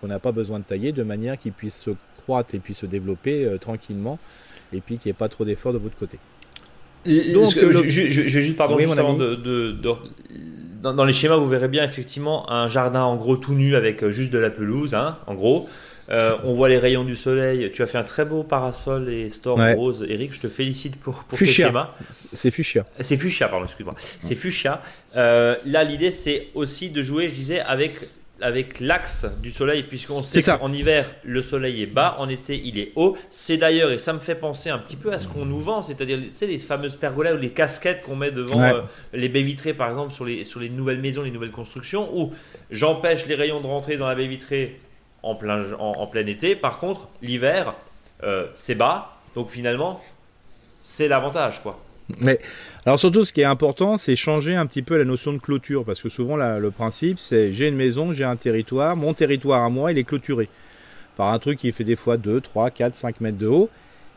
[0.00, 1.90] qu'on n'a pas besoin de tailler, de manière qu'ils puissent se
[2.28, 4.18] croître et puis se développer tranquillement,
[4.74, 6.18] et puis qu'il n'y ait pas trop d'efforts de votre côté.
[7.06, 9.74] Donc, je, je, vais juste, pardon, juste avant de,
[10.82, 14.30] dans, les schémas, vous verrez bien effectivement un jardin en gros tout nu avec juste
[14.30, 15.68] de la pelouse, hein, en gros.
[16.10, 17.70] Euh, on voit les rayons du soleil.
[17.72, 20.06] Tu as fait un très beau parasol et storm rose.
[20.08, 21.66] Eric, je te félicite pour, pour fuchsia.
[21.66, 21.88] schéma.
[22.12, 22.86] C'est fuchsia.
[23.00, 23.94] C'est fuchsia, pardon, excuse-moi.
[23.98, 24.82] C'est fuchsia.
[25.16, 27.92] Euh, là, l'idée, c'est aussi de jouer, je disais, avec
[28.40, 32.78] avec l'axe du soleil, puisqu'on sait qu'en hiver, le soleil est bas, en été, il
[32.78, 33.16] est haut.
[33.30, 35.82] C'est d'ailleurs, et ça me fait penser un petit peu à ce qu'on nous vend,
[35.82, 38.82] c'est-à-dire les fameuses pergolas ou les casquettes qu'on met devant euh,
[39.12, 42.32] les baies vitrées, par exemple, sur les, sur les nouvelles maisons, les nouvelles constructions, où
[42.70, 44.80] j'empêche les rayons de rentrer dans la baie vitrée
[45.22, 46.54] en plein, en, plein été.
[46.54, 47.74] Par contre, l'hiver,
[48.22, 49.16] euh, c'est bas.
[49.34, 50.00] Donc finalement,
[50.84, 51.62] c'est l'avantage.
[51.62, 51.80] quoi.
[52.20, 52.40] Mais
[52.86, 55.84] alors surtout, ce qui est important, c'est changer un petit peu la notion de clôture,
[55.84, 59.70] parce que souvent le principe, c'est j'ai une maison, j'ai un territoire, mon territoire à
[59.70, 60.48] moi, il est clôturé
[61.16, 63.68] par un truc qui fait des fois 2, 3, 4, 5 mètres de haut.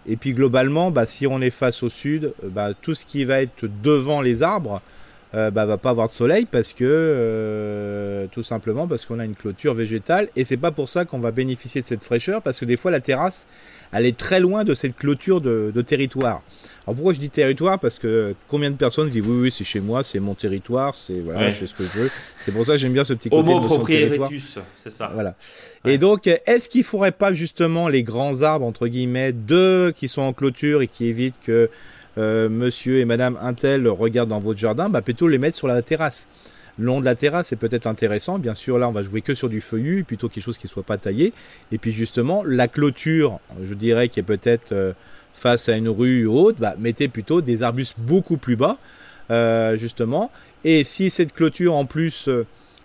[0.07, 3.41] Et puis globalement, bah, si on est face au sud, bah, tout ce qui va
[3.41, 4.81] être devant les arbres,
[5.33, 9.23] euh, bah, va pas avoir de soleil parce que euh, tout simplement parce qu'on a
[9.23, 12.59] une clôture végétale et c'est pas pour ça qu'on va bénéficier de cette fraîcheur parce
[12.59, 13.47] que des fois la terrasse
[13.93, 16.41] elle est très loin de cette clôture de, territoire.
[16.85, 17.79] Alors pourquoi je dis territoire?
[17.79, 21.19] Parce que combien de personnes disent oui oui c'est chez moi, c'est mon territoire, c'est
[21.19, 22.09] voilà, je fais ce que je veux.
[22.45, 25.11] C'est pour ça que j'aime bien ce petit côté Homo propriétus, c'est ça.
[25.13, 25.35] Voilà.
[25.85, 30.21] Et donc est-ce qu'il faudrait pas justement les grands arbres entre guillemets deux qui sont
[30.21, 31.69] en clôture et qui évitent que
[32.17, 35.81] euh, monsieur et madame Intel regardent dans votre jardin, bah, plutôt les mettre sur la
[35.81, 36.27] terrasse?
[36.77, 38.39] Le long de la terrasse, c'est peut-être intéressant.
[38.39, 40.71] Bien sûr, là, on va jouer que sur du feuillu, plutôt quelque chose qui ne
[40.71, 41.31] soit pas taillé.
[41.71, 44.93] Et puis justement, la clôture, je dirais, qui est peut-être euh,
[45.33, 48.77] face à une rue haute, bah, mettez plutôt des arbustes beaucoup plus bas,
[49.29, 50.31] euh, justement.
[50.63, 52.29] Et si cette clôture, en plus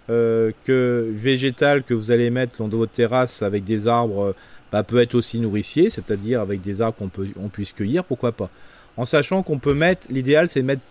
[0.09, 4.35] que végétale que vous allez mettre dans votre terrasse avec des arbres,
[4.71, 7.11] bah, peut être aussi nourricier, c'est-à-dire avec des arbres qu'on
[7.43, 8.51] on puisse cueillir, pourquoi pas
[8.97, 10.83] en sachant qu'on peut mettre, l'idéal c'est mettre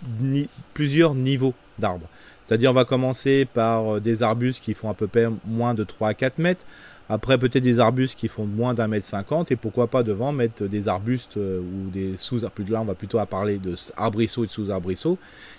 [0.74, 2.08] plusieurs niveaux d'arbres.
[2.46, 5.84] C'est-à-dire on va commencer par euh, des arbustes qui font à peu près moins de
[5.84, 6.64] 3 à 4 mètres,
[7.10, 10.64] après peut-être des arbustes qui font moins d'un mètre 50 et pourquoi pas devant mettre
[10.66, 14.48] des arbustes euh, ou des sous-arbustes, là on va plutôt à parler de arbrisseaux et
[14.48, 15.18] de sous-arbrisseaux,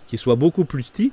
[0.08, 1.12] qui soient beaucoup plus petits.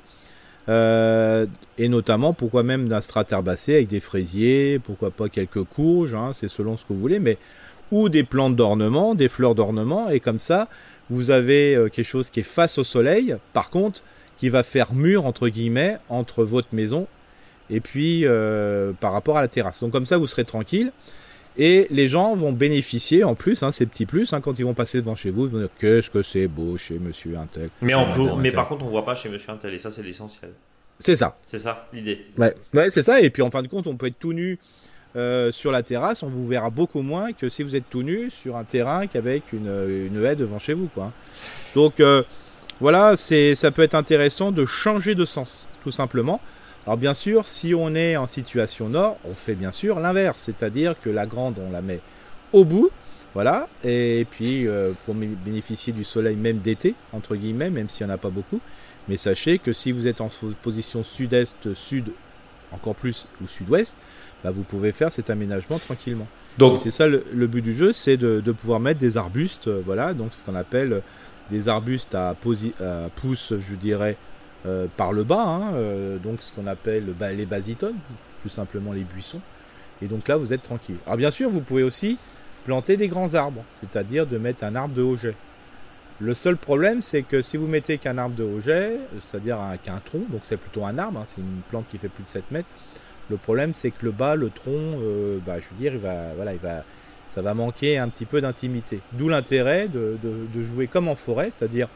[0.68, 6.14] Euh, et notamment pourquoi même d'un strat herbacé avec des fraisiers, pourquoi pas quelques courges,
[6.14, 7.36] hein, c'est selon ce que vous voulez, mais
[7.92, 10.68] ou des plantes d'ornement, des fleurs d'ornement, et comme ça,
[11.10, 14.02] vous avez euh, quelque chose qui est face au soleil, par contre,
[14.38, 17.06] qui va faire mur, entre guillemets, entre votre maison
[17.70, 19.80] et puis euh, par rapport à la terrasse.
[19.80, 20.92] Donc comme ça, vous serez tranquille.
[21.56, 24.74] Et les gens vont bénéficier en plus, hein, ces petits plus, hein, quand ils vont
[24.74, 27.68] passer devant chez vous, ils vont dire qu'est-ce que c'est beau chez Monsieur Intel.
[27.80, 30.50] Mais, on mais par contre, on voit pas chez Monsieur Intel, et ça, c'est l'essentiel.
[30.98, 31.36] C'est ça.
[31.46, 32.26] C'est ça, l'idée.
[32.38, 33.20] Ouais, ouais c'est ça.
[33.20, 34.58] Et puis en fin de compte, on peut être tout nu
[35.16, 38.30] euh, sur la terrasse, on vous verra beaucoup moins que si vous êtes tout nu
[38.30, 40.88] sur un terrain qu'avec une, une, haie devant chez vous.
[40.92, 41.12] Quoi.
[41.76, 42.24] Donc euh,
[42.80, 46.40] voilà, c'est, ça peut être intéressant de changer de sens, tout simplement.
[46.86, 50.94] Alors bien sûr, si on est en situation nord, on fait bien sûr l'inverse, c'est-à-dire
[51.00, 52.00] que la grande, on la met
[52.52, 52.90] au bout,
[53.32, 58.12] voilà, et puis euh, pour bénéficier du soleil même d'été, entre guillemets, même s'il n'y
[58.12, 58.60] en a pas beaucoup.
[59.08, 60.30] Mais sachez que si vous êtes en
[60.62, 62.12] position sud-est, sud,
[62.70, 63.94] encore plus, ou sud-ouest,
[64.42, 66.26] bah, vous pouvez faire cet aménagement tranquillement.
[66.58, 70.14] Donc c'est ça le, but du jeu, c'est de, pouvoir mettre des arbustes, euh, voilà,
[70.14, 71.02] donc ce qu'on appelle
[71.50, 74.16] des arbustes à, pousse, je dirais,
[74.66, 75.72] euh, par le bas, hein,
[76.22, 77.96] donc ce qu'on appelle les basitones,
[78.42, 79.40] tout simplement les buissons.
[80.02, 80.96] Et donc là, vous êtes tranquille.
[81.06, 82.18] Alors bien sûr, vous pouvez aussi
[82.64, 85.34] planter des grands arbres, c'est-à-dire de mettre un arbre de haut jet.
[86.20, 90.00] Le seul problème, c'est que si vous mettez qu'un arbre de haut jet, c'est-à-dire qu'un
[90.04, 92.50] tronc, donc c'est plutôt un arbre, hein, c'est une plante qui fait plus de 7
[92.50, 92.68] mètres,
[93.30, 96.34] le problème, c'est que le bas, le tronc, euh, bah, je veux dire, il va,
[96.36, 96.84] voilà, il va,
[97.28, 99.00] ça va manquer un petit peu d'intimité.
[99.12, 100.18] D'où l'intérêt de,
[100.62, 101.88] jouer comme en forêt, c'est-à-dire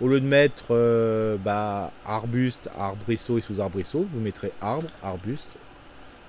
[0.00, 5.56] au lieu de mettre euh, bah, arbuste, arbrisseau et sous-arbrisseau, vous mettrez arbre, arbuste,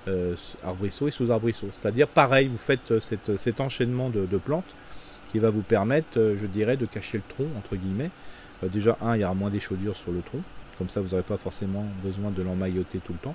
[0.08, 1.68] euh, arbrisseau et sous-arbrisseau.
[1.72, 4.74] C'est-à-dire pareil, vous faites cet enchaînement de, plantes
[5.30, 8.10] qui va vous permettre, je dirais, de cacher le tronc, entre guillemets.
[8.62, 10.42] déjà, un, il y aura moins d'échaudure sur le tronc,
[10.78, 13.34] comme ça vous n'aurez pas forcément besoin de l'emmailloter tout le temps.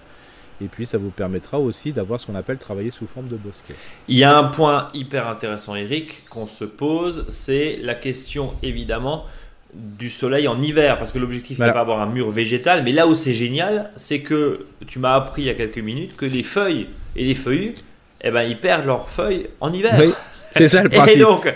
[0.61, 3.75] Et puis ça vous permettra aussi d'avoir ce qu'on appelle travailler sous forme de bosquet.
[4.07, 9.25] Il y a un point hyper intéressant, Eric, qu'on se pose, c'est la question évidemment
[9.73, 13.07] du soleil en hiver, parce que l'objectif n'est pas avoir un mur végétal, mais là
[13.07, 16.43] où c'est génial, c'est que tu m'as appris il y a quelques minutes que les
[16.43, 17.75] feuilles et les feuillus,
[18.21, 19.95] eh ben, ils perdent leurs feuilles en hiver.
[19.99, 20.11] Oui,
[20.51, 21.17] c'est ça le principe.
[21.17, 21.53] et donc,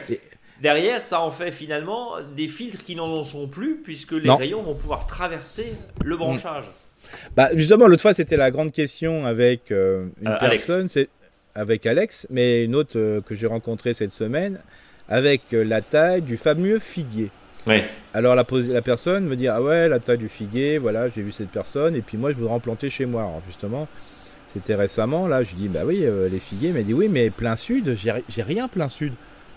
[0.61, 4.75] derrière, ça en fait finalement des filtres qui n'en sont plus, puisque les rayons vont
[4.75, 6.65] pouvoir traverser le branchage.
[7.35, 11.09] Bah, justement, l'autre fois, c'était la grande question avec euh, une euh, personne, c'est
[11.55, 14.59] avec Alex, mais une autre euh, que j'ai rencontrée cette semaine,
[15.09, 17.29] avec la taille du fameux figuier.
[18.13, 18.43] Alors la,
[18.81, 22.01] personne me dit ah ouais la taille du figuier voilà j'ai vu cette personne et
[22.01, 23.21] puis moi je voudrais en planter chez moi.
[23.21, 23.87] Alors justement
[24.51, 27.95] c'était récemment là je dis bah oui les figuiers m'a dit oui mais plein sud
[27.95, 29.13] j'ai rien plein sud.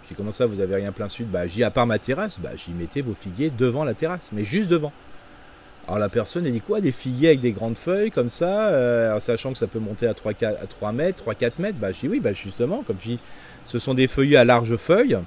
[0.09, 1.31] J'ai comment ça vous avez rien plein sud?
[1.31, 4.45] Bah j'y à part ma terrasse bah j'y mettais vos figuiers devant la terrasse mais
[4.45, 4.93] juste devant.
[5.87, 9.21] Alors la personne, elle dit quoi Des figuiers avec des grandes feuilles comme ça, euh,
[9.21, 11.79] sachant que ça peut monter à 3, 4, à 3 mètres, 3-4 mètres?
[11.79, 13.19] Bah, je dis oui, bah, justement, comme je dis,
[13.67, 15.15] ce sont des feuillus à larges feuilles.
[15.15, 15.21] euh,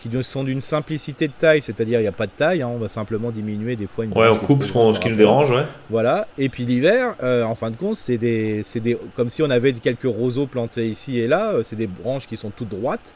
[0.00, 2.78] qui sont d'une simplicité de taille, c'est-à-dire il n'y a pas de taille, hein, on
[2.78, 5.64] va simplement diminuer des fois une Ouais, on coupe ce, qui nous dérange, ouais.
[5.90, 9.50] Voilà, et puis l'hiver, euh, en fin de compte, c'est des, des, comme si on
[9.50, 13.14] avait quelques roseaux plantés ici et là, c'est des branches qui sont toutes droites.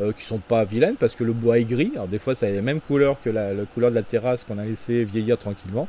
[0.00, 1.92] Euh, qui sont pas vilaines parce que le bois est gris.
[1.94, 4.58] Alors des fois ça a les mêmes couleurs que la, couleur de la terrasse qu'on
[4.58, 5.86] a laissé vieillir tranquillement.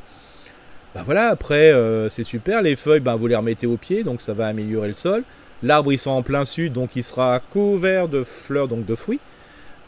[0.94, 2.62] Bah voilà, après euh, c'est super.
[2.62, 5.24] Les feuilles, ben, vous les remettez au pied, donc ça va améliorer le sol.
[5.64, 9.18] L'arbre il sera en plein sud, donc il sera couvert de fleurs, donc de fruits.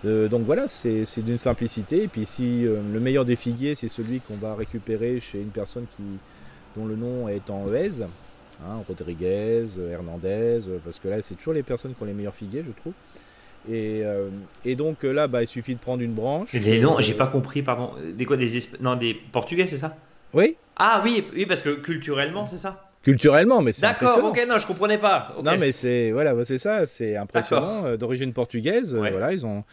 [0.04, 2.04] Euh, donc voilà, c'est d'une simplicité.
[2.04, 5.86] Et puis si le meilleur des figuiers, c'est celui qu'on va récupérer chez une personne
[5.96, 6.02] qui,
[6.76, 8.02] dont le nom est en ES,
[8.64, 12.62] hein, Rodriguez, Hernandez, parce que là c'est toujours les personnes qui ont les meilleurs figuiers,
[12.64, 12.92] je trouve.
[13.68, 14.28] Et, euh,
[14.64, 16.52] et, donc là, bah, il suffit de prendre une branche.
[16.52, 17.92] Les noms, j'ai pas compris, pardon.
[18.14, 18.48] Des quoi des
[18.80, 19.96] Non, des Portugais, c'est ça?
[20.32, 20.56] Oui.
[20.76, 22.87] Ah oui, oui, parce que culturellement, c'est ça?
[23.08, 25.34] Culturellement, mais c'est D'accord, ok, non, je comprenais pas.
[25.42, 27.86] Non, mais c'est voilà, c'est ça, c'est impressionnant.
[27.86, 29.64] Euh, d'origine portugaise, euh, voilà, ils ont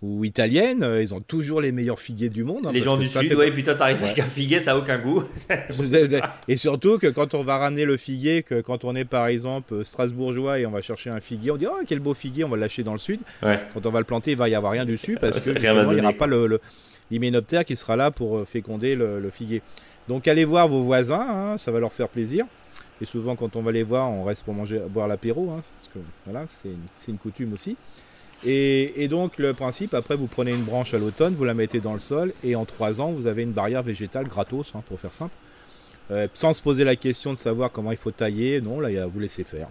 [0.00, 2.66] ou italienne, euh, ils ont toujours les meilleurs figuiers du monde.
[2.66, 4.96] Hein, les gens du sud, ouais, puis toi t'arrives avec un figuier, ça a aucun
[4.96, 5.22] goût.
[6.48, 9.84] et surtout que quand on va ramener le figuier, que quand on est par exemple
[9.84, 12.56] strasbourgeois et on va chercher un figuier, on dit oh quel beau figuier, on va
[12.56, 13.20] le lâcher dans le sud.
[13.42, 16.00] Quand on va le planter, il va y avoir rien dessus parce que il n'y
[16.00, 16.58] aura pas le,
[17.10, 19.60] l'hyménoptère qui sera là pour féconder le, figuier.
[20.08, 22.46] Donc allez voir vos voisins, hein, ça va leur faire plaisir.
[23.00, 25.94] Et souvent, quand on va les voir, on reste pour manger, boire l'apéro, hein, parce
[25.94, 27.76] que voilà, c'est une, coutume aussi.
[28.44, 31.94] Et, donc, le principe, après, vous prenez une branche à l'automne, vous la mettez dans
[31.94, 35.12] le sol, et en trois ans, vous avez une barrière végétale gratos, hein, pour faire
[35.12, 35.34] simple.
[36.10, 39.20] Euh, sans se poser la question de savoir comment il faut tailler, non, là, vous
[39.20, 39.68] laissez faire.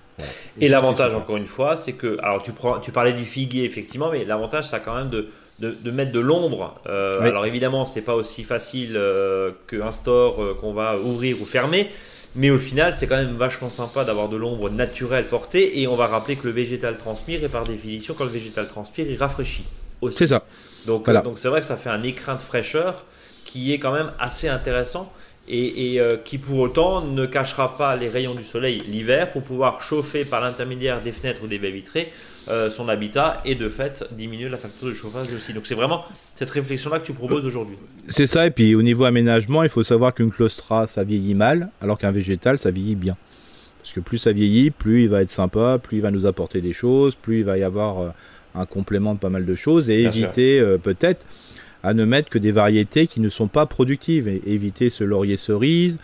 [0.60, 4.12] Et, l'avantage, encore une fois, c'est que, alors tu, prends, tu parlais du figuier, effectivement,
[4.12, 6.80] mais l'avantage, c'est quand même de, de, mettre de l'ombre.
[6.88, 11.90] Euh, alors évidemment, c'est pas aussi facile euh, qu'un store qu'on va ouvrir ou fermer,
[12.38, 15.82] mais au final, c'est quand même vachement sympa d'avoir de l'ombre naturelle portée.
[15.82, 17.44] Et on va rappeler que le végétal transpire.
[17.44, 19.66] Et par définition, quand le végétal transpire, il rafraîchit
[20.02, 20.20] aussi.
[20.20, 20.44] C'est ça.
[20.86, 23.06] Donc euh, donc c'est vrai que ça fait un écrin de fraîcheur
[23.44, 25.12] qui est quand même assez intéressant.
[25.50, 29.82] Et, euh, qui pour autant ne cachera pas les rayons du soleil l'hiver pour pouvoir
[29.82, 32.12] chauffer par l'intermédiaire des fenêtres ou des baies vitrées
[32.50, 35.54] euh, son habitat et de fait diminuer la facture de chauffage aussi.
[35.54, 37.76] Donc c'est vraiment cette réflexion-là que tu proposes aujourd'hui.
[38.08, 41.70] C'est ça, et puis au niveau aménagement, il faut savoir qu'une claustra, ça vieillit mal,
[41.82, 43.18] alors qu'un végétal, ça vieillit bien.
[43.82, 46.62] Parce que plus ça vieillit, plus il va être sympa, plus il va nous apporter
[46.62, 48.10] des choses, plus il va y avoir euh,
[48.56, 51.26] un complément de pas mal de choses, et éviter euh, peut-être
[51.84, 55.38] à ne mettre que des variétés qui ne sont pas productives, et éviter ce laurier
[55.38, 55.98] cerise,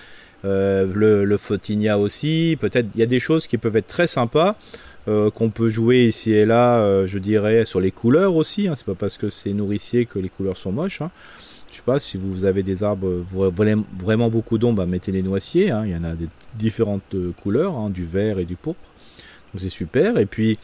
[0.44, 4.58] le, le Fotinia aussi, peut-être il y a des choses qui peuvent être très sympas,
[5.10, 8.70] euh, qu'on peut jouer ici et là, euh, je dirais, sur les couleurs aussi.
[8.70, 8.76] Hein.
[8.76, 11.02] C'est pas parce que c'est nourricier que les couleurs sont moches.
[11.02, 11.12] Hein.
[11.70, 13.26] Je sais pas si vous avez des arbres
[14.00, 15.72] vraiment beaucoup d'ombre, bah, mettez les noisiers.
[15.72, 15.84] Hein.
[15.86, 18.80] Il y en a des différentes euh, couleurs, du vert et du pourpre.
[19.54, 20.18] Donc c'est super.
[20.18, 20.58] Et puis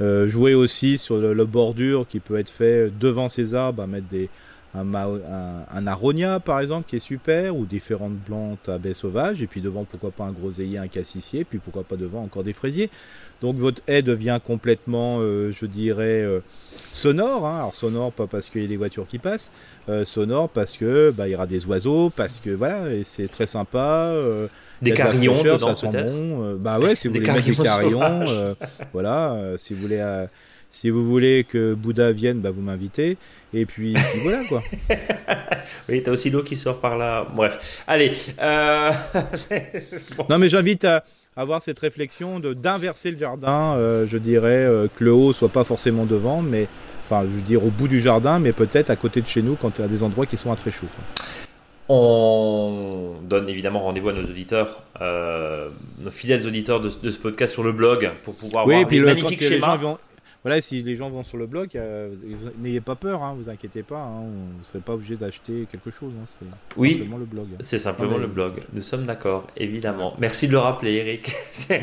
[0.00, 4.30] jouer aussi sur le, bordure qui peut être fait devant ces arbres, mettre des,
[4.74, 9.46] un, un, aronia par exemple qui est super ou différentes plantes à baie sauvage et
[9.46, 12.90] puis devant pourquoi pas un groseillier, un cassissier puis pourquoi pas devant encore des fraisiers
[13.40, 16.40] donc votre haie devient complètement, euh, je dirais, euh,
[16.92, 17.46] sonore.
[17.46, 17.56] Hein.
[17.58, 19.50] Alors sonore pas parce qu'il y a des voitures qui passent,
[19.88, 23.28] euh, sonore parce que bah, il y aura des oiseaux, parce que voilà, et c'est
[23.28, 24.14] très sympa.
[24.82, 26.56] des carillons, dedans, ça sent bon.
[26.56, 28.54] bah ouais, si vous voulez mettre des carillons,
[28.92, 30.26] voilà, si vous voulez.
[30.70, 33.16] Si vous voulez que Bouddha vienne, bah vous m'invitez.
[33.52, 34.62] Et puis, voilà quoi.
[35.88, 37.26] oui, t'as aussi l'eau qui sort par là.
[37.34, 38.12] Bref, allez.
[40.28, 41.04] Non, mais j'invite à,
[41.36, 45.48] avoir cette réflexion de d'inverser le jardin, euh, je dirais euh, que le haut soit
[45.48, 46.66] pas forcément devant, mais
[47.04, 49.54] enfin, je veux dire au bout du jardin, mais peut-être à côté de chez nous
[49.54, 50.86] quand il y a des endroits qui sont à très chaud.
[51.88, 57.64] On donne évidemment rendez-vous à nos auditeurs, euh, nos fidèles auditeurs de, ce podcast sur
[57.64, 59.78] le blog pour pouvoir oui, voir puis les magnifiques schémas.
[60.42, 62.14] Voilà, si les gens vont sur le blog, euh,
[62.58, 65.90] n'ayez pas peur, hein, vous inquiétez pas, hein, vous ne serez pas obligé d'acheter quelque
[65.90, 66.12] chose.
[66.18, 66.46] Hein, c'est
[66.78, 67.48] oui, simplement le blog.
[67.60, 68.62] C'est simplement le blog.
[68.72, 70.14] Nous sommes d'accord, évidemment.
[70.18, 71.32] Merci de le rappeler, Eric.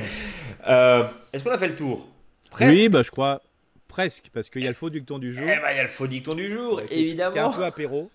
[0.68, 2.10] Euh, est-ce qu'on a fait le tour?
[2.50, 2.74] Presque.
[2.74, 3.42] Oui, bah, je crois
[3.88, 5.46] presque, parce qu'il y a le faux dicton du jour.
[5.46, 7.50] Eh ben, il y a le faux dicton du jour, évidemment.
[7.50, 8.12] un peu apéro.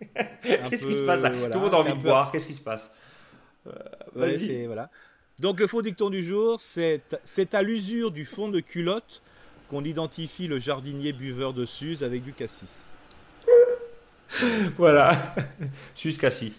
[0.42, 1.30] Qu'est-ce qui se passe là?
[1.30, 2.30] Tout le monde a envie de boire.
[2.30, 2.92] Qu'est-ce qui se passe?
[3.66, 3.72] Euh,
[4.14, 4.66] Vas-y.
[4.66, 4.90] voilà.
[5.38, 7.02] Donc le faux dicton du jour, c'est
[7.54, 9.22] à l'usure du fond de culotte
[9.70, 12.76] qu'on identifie le jardinier buveur de Suse avec du cassis.
[14.76, 15.16] voilà.
[15.94, 16.52] Suze cassis.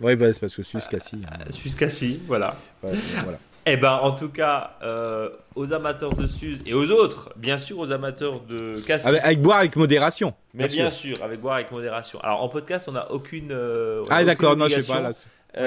[0.00, 1.18] Oui, bah, c'est parce que Suze cassis.
[1.26, 1.38] Hein.
[1.40, 2.56] Euh, Suze cassis, voilà.
[2.80, 3.38] voilà.
[3.66, 7.80] Eh ben, en tout cas, euh, aux amateurs de Suze et aux autres, bien sûr,
[7.80, 9.08] aux amateurs de cassis.
[9.08, 10.32] Avec, boire avec modération.
[10.54, 11.16] Mais bien, sûr.
[11.22, 12.20] avec boire avec modération.
[12.20, 13.50] Alors, en podcast, on n'a aucune.
[13.50, 15.00] Euh, ah, d'accord, non, je sais pas.
[15.00, 15.10] Là.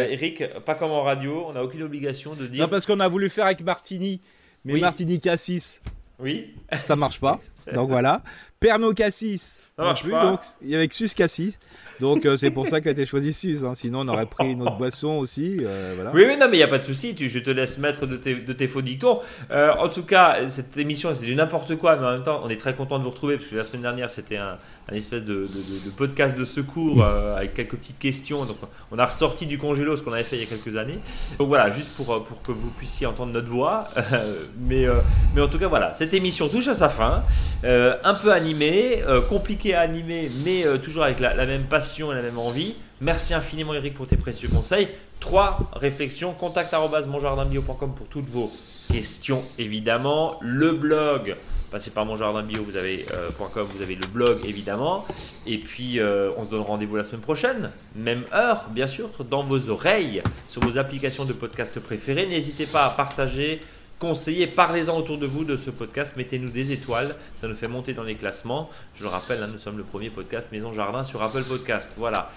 [0.09, 2.63] Eric, pas comme en radio, on n'a aucune obligation de dire.
[2.63, 4.21] Non, parce qu'on a voulu faire avec Martini,
[4.63, 5.81] mais Martini Cassis.
[6.21, 6.55] Oui.
[6.81, 7.39] Ça marche pas.
[7.73, 8.23] donc voilà.
[8.59, 9.61] Pernod Cassis.
[9.81, 10.11] Ça marche plus.
[10.11, 10.39] Donc,
[10.71, 11.57] avec Sus Cassis.
[12.01, 13.63] Donc euh, c'est pour ça qu'a été choisi Suze.
[13.63, 13.73] Hein.
[13.75, 15.59] Sinon on aurait pris une autre boisson aussi.
[15.61, 16.11] Euh, voilà.
[16.13, 17.15] Oui, oui, non, mais il n'y a pas de souci.
[17.17, 19.19] Je te laisse mettre de tes, de tes faux dictons.
[19.51, 22.49] Euh, en tout cas, cette émission, c'est du n'importe quoi, mais en même temps, on
[22.49, 24.57] est très content de vous retrouver parce que la semaine dernière, c'était un,
[24.91, 25.47] espèce de,
[25.95, 28.45] podcast de secours avec quelques petites questions.
[28.45, 28.57] Donc
[28.91, 30.97] on a ressorti du congélo ce qu'on avait fait il y a quelques années.
[31.37, 33.87] Donc voilà, juste pour, pour que vous puissiez entendre notre voix.
[34.59, 34.87] mais,
[35.35, 37.23] mais en tout cas, voilà, cette émission touche à sa fin.
[37.63, 42.37] un peu animée, compliquée à animer, mais toujours avec la même passion et la même
[42.37, 42.75] envie.
[43.01, 44.87] Merci infiniment Eric pour tes précieux conseils.
[45.19, 48.51] Trois réflexions, contact monjardinbio.com pour toutes vos
[48.91, 50.37] questions évidemment.
[50.39, 51.35] Le blog,
[51.71, 55.05] passez par monjardinbio, vous avez euh, vous avez le blog évidemment.
[55.47, 59.43] Et puis euh, on se donne rendez-vous la semaine prochaine, même heure bien sûr, dans
[59.43, 62.27] vos oreilles, sur vos applications de podcast préférées.
[62.27, 63.61] N'hésitez pas à partager
[64.01, 67.93] conseillez, parlez-en autour de vous de ce podcast, mettez-nous des étoiles, ça nous fait monter
[67.93, 68.69] dans les classements.
[68.95, 71.93] Je le rappelle, hein, nous sommes le premier podcast Maison Jardin sur Apple Podcast.
[71.97, 72.31] Voilà.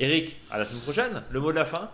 [0.00, 1.22] Eric, à la semaine prochaine.
[1.30, 1.88] Le mot de la fin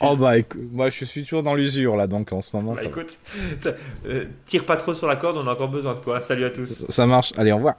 [0.00, 0.34] Oh bah
[0.70, 2.74] moi je suis toujours dans l'usure là donc en ce moment.
[2.74, 3.18] Bah, écoute,
[4.06, 6.20] euh, tire pas trop sur la corde, on a encore besoin de toi.
[6.20, 6.84] Salut à tous.
[6.88, 7.74] Ça marche, allez au revoir.